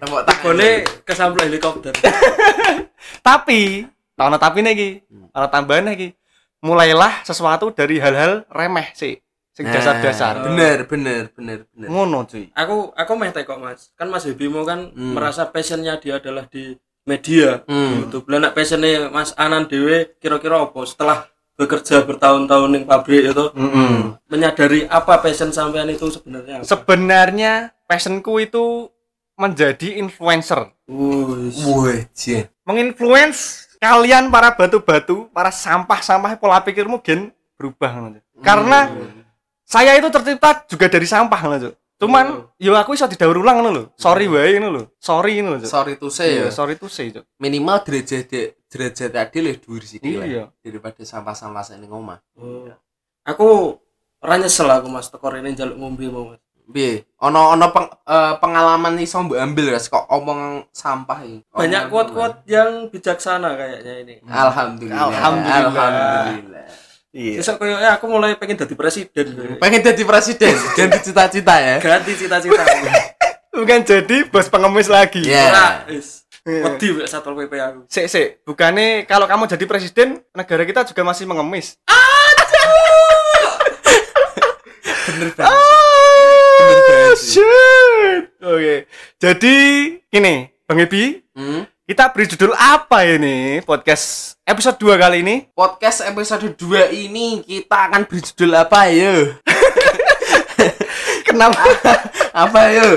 tepuk 0.00 0.22
tangan. 0.24 0.42
Boleh 0.42 0.74
kesampul 1.04 1.40
helikopter. 1.44 1.92
Tapi, 3.26 3.84
ono 4.16 4.36
tapi 4.36 4.60
iki, 4.62 4.90
Hmm. 5.06 5.28
ono 5.30 5.46
tambahan 5.46 5.92
iki. 5.92 6.10
Mulailah 6.64 7.22
sesuatu 7.22 7.70
dari 7.70 8.00
hal-hal 8.00 8.48
remeh 8.48 8.90
sih, 8.96 9.20
sing 9.52 9.68
Nah, 9.68 9.76
dasar-dasar. 9.76 10.42
Bener, 10.42 10.88
bener, 10.88 11.30
bener, 11.30 11.68
bener. 11.70 11.88
Ngono 11.92 12.24
cuy. 12.24 12.48
aku 12.50 12.90
aku 12.96 13.12
meh 13.14 13.30
kok 13.30 13.60
Mas. 13.60 13.92
Kan 13.94 14.08
Mas 14.08 14.24
Bimo 14.32 14.64
kan 14.64 14.90
Hmm. 14.90 15.12
merasa 15.14 15.46
passionnya 15.46 16.00
dia 16.00 16.18
adalah 16.18 16.48
di 16.48 16.74
media 17.06 17.62
Hmm. 17.68 18.08
YouTube. 18.08 18.26
Lah 18.26 18.40
nek 18.40 18.54
passionnya 18.56 19.12
Mas 19.12 19.36
Anan 19.36 19.68
Dewe 19.68 20.16
kira-kira 20.18 20.64
apa 20.64 20.80
setelah 20.82 21.28
bekerja 21.56 22.04
bertahun-tahun 22.04 22.68
di 22.68 22.80
pabrik 22.84 23.32
itu 23.32 23.44
Mm-mm. 23.56 24.20
menyadari 24.28 24.84
apa 24.84 25.24
passion 25.24 25.48
sampean 25.48 25.88
itu 25.88 26.04
sebenarnya 26.12 26.60
apa? 26.60 26.68
Sebenarnya 26.68 27.52
passionku 27.86 28.38
itu 28.38 28.90
menjadi 29.34 29.96
influencer. 29.96 30.70
Wih. 30.86 32.06
Menginfluence 32.66 33.70
kalian 33.78 34.28
para 34.28 34.50
batu-batu, 34.52 35.28
para 35.30 35.52
sampah-sampah 35.52 36.34
pola 36.36 36.58
pikirmu 36.60 36.98
gen 37.00 37.30
berubah 37.56 37.90
ngono, 37.92 38.18
Cuk. 38.20 38.42
Karena 38.42 38.90
Hmm. 38.90 39.22
saya 39.62 39.94
itu 39.94 40.08
tercipta 40.10 40.64
juga 40.66 40.86
dari 40.88 41.06
sampah 41.06 41.40
ngono. 41.40 41.72
Cuman 41.96 42.26
yo 42.60 42.76
aku 42.76 42.92
iso 42.92 43.08
didaur 43.08 43.40
ulang 43.40 43.64
ngono 43.64 43.70
lho. 43.72 43.84
Sorry 43.96 44.28
wae 44.28 44.60
ngono 44.60 44.68
lho. 44.70 44.84
Sorry 45.00 45.40
ngono 45.40 45.56
lho. 45.56 45.64
Sorry 45.64 45.96
to 45.96 46.12
say 46.12 46.36
Iya, 46.36 46.48
ya 46.48 46.50
sorry 46.52 46.76
to 46.76 46.88
say, 46.88 47.08
Cuk. 47.08 47.24
minimal 47.40 47.80
derajat 47.80 48.28
derajat 48.68 49.12
adil 49.16 49.44
ya 49.48 49.54
dhuwur 49.56 49.80
sithik 49.80 50.20
lah. 50.20 50.26
Iya. 50.28 50.44
daripada 50.60 51.00
sampah-sampah 51.00 51.62
sing 51.64 51.80
ning 51.80 51.88
omah 51.88 52.20
Oh. 52.36 52.68
Aku 53.24 53.80
ora 54.20 54.36
nyesel 54.36 54.68
aku 54.68 54.86
Mas 54.86 55.08
teko 55.08 55.26
rene 55.26 55.50
njaluk 55.50 55.76
ngombe 55.76 56.04
mau 56.06 56.24
Mas. 56.30 56.40
Piye 56.66 57.06
ono 57.22 57.54
ono 57.54 57.66
peng- 57.70 57.94
eh, 58.02 58.34
pengalaman 58.36 58.98
iso 58.98 59.22
mbok 59.22 59.38
ambil 59.38 59.70
guys 59.70 59.86
kok 59.86 60.04
omong 60.06 60.66
sampah 60.70 61.22
iki 61.22 61.46
Banyak 61.48 61.82
quote-quote 61.88 62.42
yang 62.44 62.90
bijaksana 62.90 63.54
kayaknya 63.54 63.94
ini. 64.02 64.14
Alhamdulillah. 64.26 65.08
Alhamdulillah. 65.08 65.64
Alhamdulillah. 65.64 66.66
Iya. 67.16 67.40
Besok 67.40 67.56
kayaknya 67.58 67.90
aku 67.96 68.04
mulai 68.06 68.36
pengen 68.36 68.60
jadi 68.60 68.74
presiden. 68.76 69.26
Pengen 69.56 69.80
jadi 69.80 70.02
presiden, 70.04 70.54
ganti 70.78 70.98
cita-cita 71.00 71.54
ya. 71.56 71.76
Ganti 71.80 72.12
cita-cita. 72.12 72.62
Bukan 73.56 73.80
jadi 73.88 74.16
bos 74.28 74.52
pengemis 74.52 74.84
lagi. 74.86 75.24
Iya. 75.24 75.88
Iya. 75.88 76.62
Wedi 76.68 76.92
wek 76.92 77.08
Satpol 77.08 77.34
PP 77.34 77.52
aku. 77.56 77.80
Sik, 77.88 78.06
sik. 78.06 78.28
Bukannya 78.44 79.08
kalau 79.08 79.24
kamu 79.24 79.48
jadi 79.48 79.64
presiden, 79.64 80.20
negara 80.30 80.62
kita 80.62 80.84
juga 80.84 81.02
masih 81.02 81.24
mengemis. 81.24 81.80
Bener 85.06 85.30
banget. 85.32 85.48
Ah, 85.48 85.75
sih. 86.66 87.38
shit. 87.38 88.22
Oke. 88.40 88.76
Jadi, 89.16 89.56
gini, 90.06 90.34
Bang 90.64 90.80
Ebi, 90.80 91.22
Hmm? 91.32 91.68
kita 91.84 92.10
beri 92.10 92.26
judul 92.26 92.52
apa 92.52 93.04
ini? 93.04 93.60
Podcast 93.62 94.34
episode 94.42 94.80
2 94.80 94.96
kali 94.96 95.20
ini. 95.20 95.36
Podcast 95.52 96.02
episode 96.02 96.48
2 96.50 96.90
ini 96.90 97.44
kita 97.44 97.92
akan 97.92 98.02
berjudul 98.04 98.50
apa 98.56 98.88
ya? 98.88 99.36
Kenapa? 101.28 101.60
apa 102.48 102.60
ya? 102.72 102.88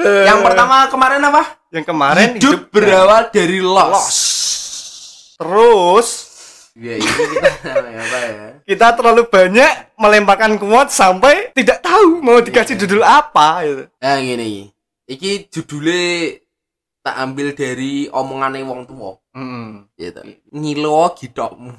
Yang 0.00 0.38
pertama 0.44 0.88
kemarin 0.88 1.22
apa? 1.24 1.42
Yang 1.70 1.84
kemarin 1.86 2.28
hidup, 2.36 2.68
berawal 2.70 3.28
dari 3.30 3.60
loss. 3.60 3.90
loss. 3.90 4.18
Terus 5.36 6.08
Ya 6.78 6.94
ini 6.96 7.02
kita 7.02 7.50
apa 7.66 8.18
ya? 8.30 8.46
kita 8.62 8.86
terlalu 8.94 9.26
banyak 9.26 9.90
melemparkan 9.98 10.54
quote 10.54 10.94
sampai 10.94 11.50
tidak 11.50 11.82
tahu 11.82 12.22
mau 12.22 12.38
dikasih 12.38 12.78
Iya. 12.78 12.82
judul 12.86 13.02
apa 13.02 13.66
gitu. 13.66 13.84
Nah 13.98 14.16
gini, 14.22 14.70
iki 15.10 15.50
judulnya 15.50 16.38
tak 17.02 17.16
ambil 17.26 17.52
dari 17.58 18.06
omongannya 18.14 18.62
wong 18.62 18.86
tua. 18.86 19.18
Mm. 19.34 19.90
Gitu. 19.98 20.20
Ngilo 20.54 21.10
gidokmu. 21.18 21.74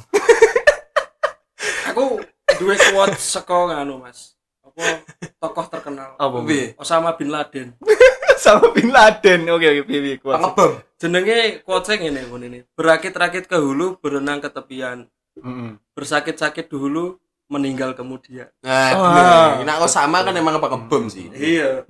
Aku 1.90 2.20
duwe 2.60 2.76
quote 2.76 3.16
saka 3.16 3.72
nganu 3.72 4.04
Mas. 4.04 4.36
Apa 4.62 5.08
tokoh 5.40 5.66
terkenal. 5.72 6.20
Apa? 6.20 6.38
Osama 6.76 7.16
bin 7.16 7.32
Laden. 7.32 7.74
Sama 8.42 8.74
Bin 8.74 8.90
Laden. 8.90 9.46
Oke 9.54 9.70
oke 9.70 9.82
piye 9.86 10.18
quote. 10.18 10.42
Pengebom. 10.42 10.72
Jenenge 10.98 11.62
quote 11.62 11.94
ngene 11.94 12.26
ngene 12.26 12.46
ini. 12.50 12.60
Berakit-rakit 12.74 13.46
ke 13.46 13.58
hulu, 13.62 14.02
berenang 14.02 14.42
ke 14.42 14.50
tepian. 14.50 15.06
Mm. 15.38 15.78
Bersakit-sakit 15.94 16.66
dulu, 16.66 17.22
meninggal 17.52 17.94
kemudian. 17.94 18.50
Nah, 18.66 18.90
bener. 18.98 19.68
Nah, 19.68 19.74
kok 19.78 19.92
sama 19.94 20.26
kan 20.26 20.34
emang 20.34 20.58
pengebom 20.58 21.06
sih. 21.06 21.30
Iya. 21.30 21.86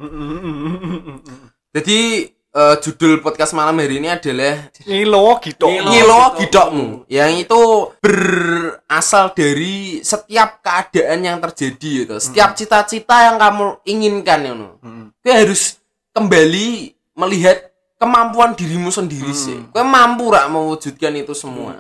Jadi 1.72 2.00
eh, 2.36 2.76
judul 2.84 3.24
podcast 3.24 3.56
malam 3.56 3.80
hari 3.80 4.04
ini 4.04 4.12
adalah 4.12 4.68
Ngilo 4.84 5.40
gitu. 5.40 5.72
Ngilo. 5.72 6.36
Gidokmu. 6.36 7.08
Yang 7.08 7.48
itu 7.48 7.62
berasal 8.04 9.32
dari 9.32 10.04
setiap 10.04 10.60
keadaan 10.60 11.24
yang 11.24 11.38
terjadi 11.40 11.92
gitu. 12.06 12.16
Setiap 12.20 12.60
cita-cita 12.60 13.32
yang 13.32 13.40
kamu 13.40 13.80
inginkan 13.88 14.40
you 14.44 14.56
know. 14.58 14.76
Mm. 14.84 15.16
Kau 15.22 15.32
harus 15.32 15.81
kembali 16.12 16.96
melihat 17.16 17.72
kemampuan 18.00 18.56
dirimu 18.56 18.90
sendiri 18.92 19.32
sih. 19.32 19.60
Kau 19.72 19.86
mampu 19.86 20.32
rak 20.32 20.48
mewujudkan 20.52 21.14
itu 21.16 21.36
semua. 21.36 21.78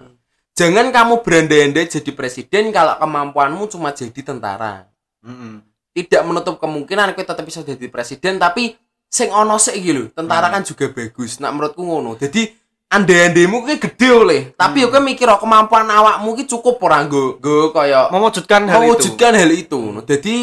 Jangan 0.54 0.92
kamu 0.92 1.24
berandai-andai 1.24 1.88
jadi 1.88 2.12
presiden 2.12 2.70
kalau 2.76 3.00
kemampuanmu 3.00 3.72
cuma 3.72 3.96
jadi 3.96 4.22
tentara. 4.22 4.86
Mm. 5.24 5.64
Tidak 5.92 6.22
menutup 6.24 6.60
kemungkinan 6.60 7.16
kau 7.16 7.24
tetap 7.26 7.44
bisa 7.44 7.64
jadi 7.64 7.88
presiden 7.88 8.38
tapi 8.38 8.76
sing 9.12 9.28
ono 9.28 9.60
sik 9.60 9.76
iki 9.76 9.92
lho, 9.92 10.04
tentara 10.16 10.48
kan 10.48 10.64
juga 10.64 10.88
bagus. 10.92 11.40
Nak 11.44 11.52
menurutku 11.52 11.84
ngono. 11.84 12.16
Jadi 12.16 12.48
andai-andaimu 12.92 13.64
ki 13.68 13.76
gede 13.80 14.10
oleh, 14.12 14.42
tapi 14.56 14.84
yo 14.84 14.92
kowe 14.92 15.00
mikir 15.04 15.28
oh, 15.28 15.40
kemampuan 15.40 15.88
awakmu 15.88 16.36
ki 16.40 16.48
cukup 16.48 16.80
ora 16.84 17.04
nggo 17.08 17.40
nggo 17.40 17.72
kaya 17.72 18.12
Mewujudkan 18.12 18.68
hal 18.68 18.80
itu. 18.80 18.84
mewujudkan 18.88 19.34
hal 19.36 19.52
itu. 19.52 19.80
Nah, 19.80 20.04
Jadi 20.04 20.36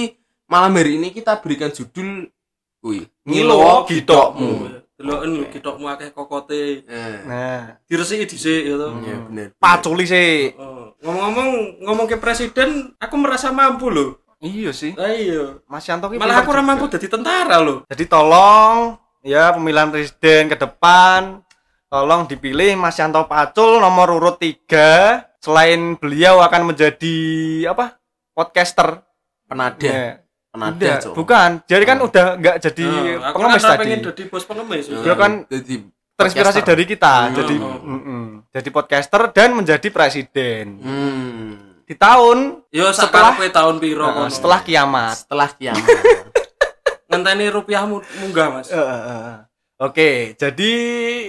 malam 0.48 0.72
hari 0.77 0.96
ini 0.96 1.12
kita 1.12 1.37
berikan 1.40 1.68
judul 1.72 2.29
kuwi 2.88 3.05
Ngilo 3.29 3.85
Gidokmu. 3.85 4.51
Deloken 4.98 5.31
lho 5.31 5.44
kitokmu 5.53 5.87
akeh 5.87 6.11
kokote. 6.11 6.83
Nah, 6.88 7.20
Nah, 7.22 7.61
Diresiki 7.87 8.27
dhisik 8.27 8.66
ya 8.66 8.74
to. 8.74 8.88
ya 9.05 9.16
bener. 9.31 9.48
paculi 9.55 10.09
sih. 10.09 10.51
Oh, 10.59 10.90
ngomong-ngomong 11.05 11.48
ngomong 11.87 12.07
ke 12.11 12.18
presiden, 12.18 12.96
aku 12.98 13.14
merasa 13.14 13.55
mampu 13.55 13.94
loh. 13.94 14.18
Iya 14.42 14.74
sih. 14.74 14.98
Lah 14.98 15.14
iya. 15.14 15.62
Mas 15.70 15.87
Yanto 15.87 16.11
ki 16.11 16.18
Malah 16.18 16.42
aku 16.42 16.51
ora 16.51 16.66
mampu 16.66 16.90
jadi 16.90 17.07
tentara 17.07 17.62
loh. 17.62 17.87
Jadi 17.87 18.11
tolong 18.11 18.98
ya 19.22 19.55
pemilihan 19.55 19.87
presiden 19.87 20.51
ke 20.51 20.59
depan 20.59 21.46
tolong 21.87 22.27
dipilih 22.27 22.74
Mas 22.74 22.98
Yanto 22.98 23.22
Pacul 23.27 23.79
nomor 23.79 24.18
urut 24.18 24.42
3 24.42 25.38
selain 25.38 25.94
beliau 25.94 26.42
akan 26.42 26.74
menjadi 26.74 27.16
apa 27.70 28.03
podcaster 28.35 29.07
Penada, 29.46 29.81
Ya. 29.81 30.20
Penada, 30.59 30.75
Tidak, 30.77 30.99
Cok. 31.01 31.14
bukan 31.14 31.51
jadi 31.64 31.85
kan 31.87 31.99
udah 32.01 32.27
nggak 32.35 32.57
jadi 32.61 32.85
Oh, 32.85 33.23
aku 33.23 33.37
pengemis 33.38 33.55
kan 33.57 33.71
tadi 33.71 33.81
pengen 33.81 34.01
jadi 34.05 34.23
bos 34.27 34.44
pengemis. 34.44 34.85
Nah, 34.85 35.01
Dia 35.01 35.14
kan 35.14 35.33
jadi 35.47 35.75
terinspirasi 36.12 36.59
podcaster. 36.59 36.68
dari 36.68 36.85
kita 36.85 37.14
Hmm. 37.14 37.35
jadi 37.37 37.55
Oh. 37.57 37.79
mm-mm. 37.81 38.23
jadi 38.51 38.68
podcaster 38.68 39.23
dan 39.31 39.49
menjadi 39.55 39.88
presiden 39.88 40.64
Hmm. 40.77 41.49
di 41.81 41.94
tahun 41.94 42.66
Yo 42.68 42.90
Setelah- 42.90 43.38
tahun 43.38 43.75
piro 43.79 44.03
uh, 44.03 44.27
setelah 44.27 44.59
kiamat 44.61 45.14
Setelah 45.16 45.49
kiamat. 45.53 45.87
ngenteni 47.09 47.49
rupiahmu 47.49 47.97
munggah, 48.21 48.47
Mas. 48.53 48.68
Eh, 48.68 48.77
eh, 48.77 49.03
eh. 49.09 49.37
Oke, 49.79 50.11
jadi 50.35 50.73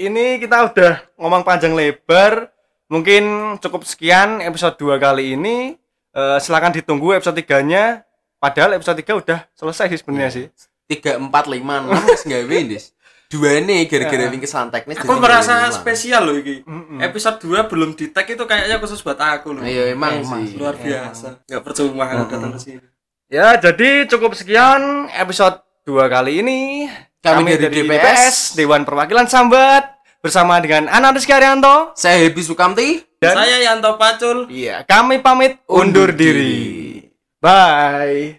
ini 0.03 0.35
kita 0.35 0.67
udah 0.67 1.05
ngomong 1.15 1.45
panjang 1.45 1.71
lebar. 1.71 2.49
Mungkin 2.89 3.23
cukup 3.59 3.85
sekian 3.85 4.41
episode 4.41 4.75
2 4.75 4.97
kali 4.97 5.37
ini. 5.37 5.77
Eh, 6.09 6.37
silakan 6.41 6.73
ditunggu 6.73 7.13
episode 7.13 7.37
3-nya. 7.37 8.03
Padahal 8.39 8.71
episode 8.73 8.97
3 8.97 9.19
udah 9.19 9.39
selesai 9.51 9.85
sih 9.91 9.99
sebenarnya 9.99 10.31
sih. 10.31 10.45
tiga 10.87 11.15
empat 11.15 11.45
lima 11.45 11.83
enam 11.83 12.01
wis 12.09 12.23
gawe 12.23 12.57
Des. 12.65 12.95
Dua 13.29 13.61
nih 13.61 13.85
gara-gara 13.85 14.25
Ya. 14.25 14.33
kesan 14.33 14.73
teknis. 14.73 14.97
Aku 14.97 15.13
merasa 15.15 15.69
spesial 15.69 16.25
loh 16.25 16.33
iki. 16.33 16.65
Mm-mm. 16.65 16.97
Episode 16.97 17.37
2 17.37 17.69
belum 17.69 17.93
di 17.93 18.09
tag 18.09 18.25
itu 18.25 18.41
kayaknya 18.41 18.81
khusus 18.81 18.97
buat 18.99 19.15
aku 19.15 19.53
loh. 19.53 19.61
Iya 19.61 19.93
emang 19.93 20.25
Emang 20.25 20.41
sih. 20.41 20.57
Luar 20.57 20.73
biasa. 20.73 21.45
Enggak 21.45 21.61
percuma 21.61 22.09
kalau 22.09 22.25
datang 22.25 22.49
ke 22.49 22.59
sini. 22.59 22.81
Ya, 23.29 23.53
jadi 23.53 24.09
cukup 24.09 24.33
sekian 24.33 24.81
episode 25.13 25.61
2 25.85 26.09
kali 26.09 26.41
ini. 26.41 26.89
Kami 27.21 27.53
dari 27.53 27.85
DPS. 27.85 28.57
Dewan 28.57 28.81
Perwakilan 28.81 29.29
Sambat 29.29 29.99
bersama 30.19 30.57
dengan 30.57 30.87
Ana 30.87 31.11
Rizky 31.11 31.29
Arianto 31.29 31.93
Saya 31.93 32.17
Happy 32.19 32.41
Sukamti. 32.41 33.03
dan 33.15 33.35
Saya 33.35 33.61
Yanto 33.61 33.93
Pacul. 33.93 34.47
iya, 34.47 34.81
kami 34.83 35.19
pamit 35.19 35.59
undur 35.67 36.09
Undur 36.09 36.09
diri. 36.11 37.03
Bye. 37.41 38.37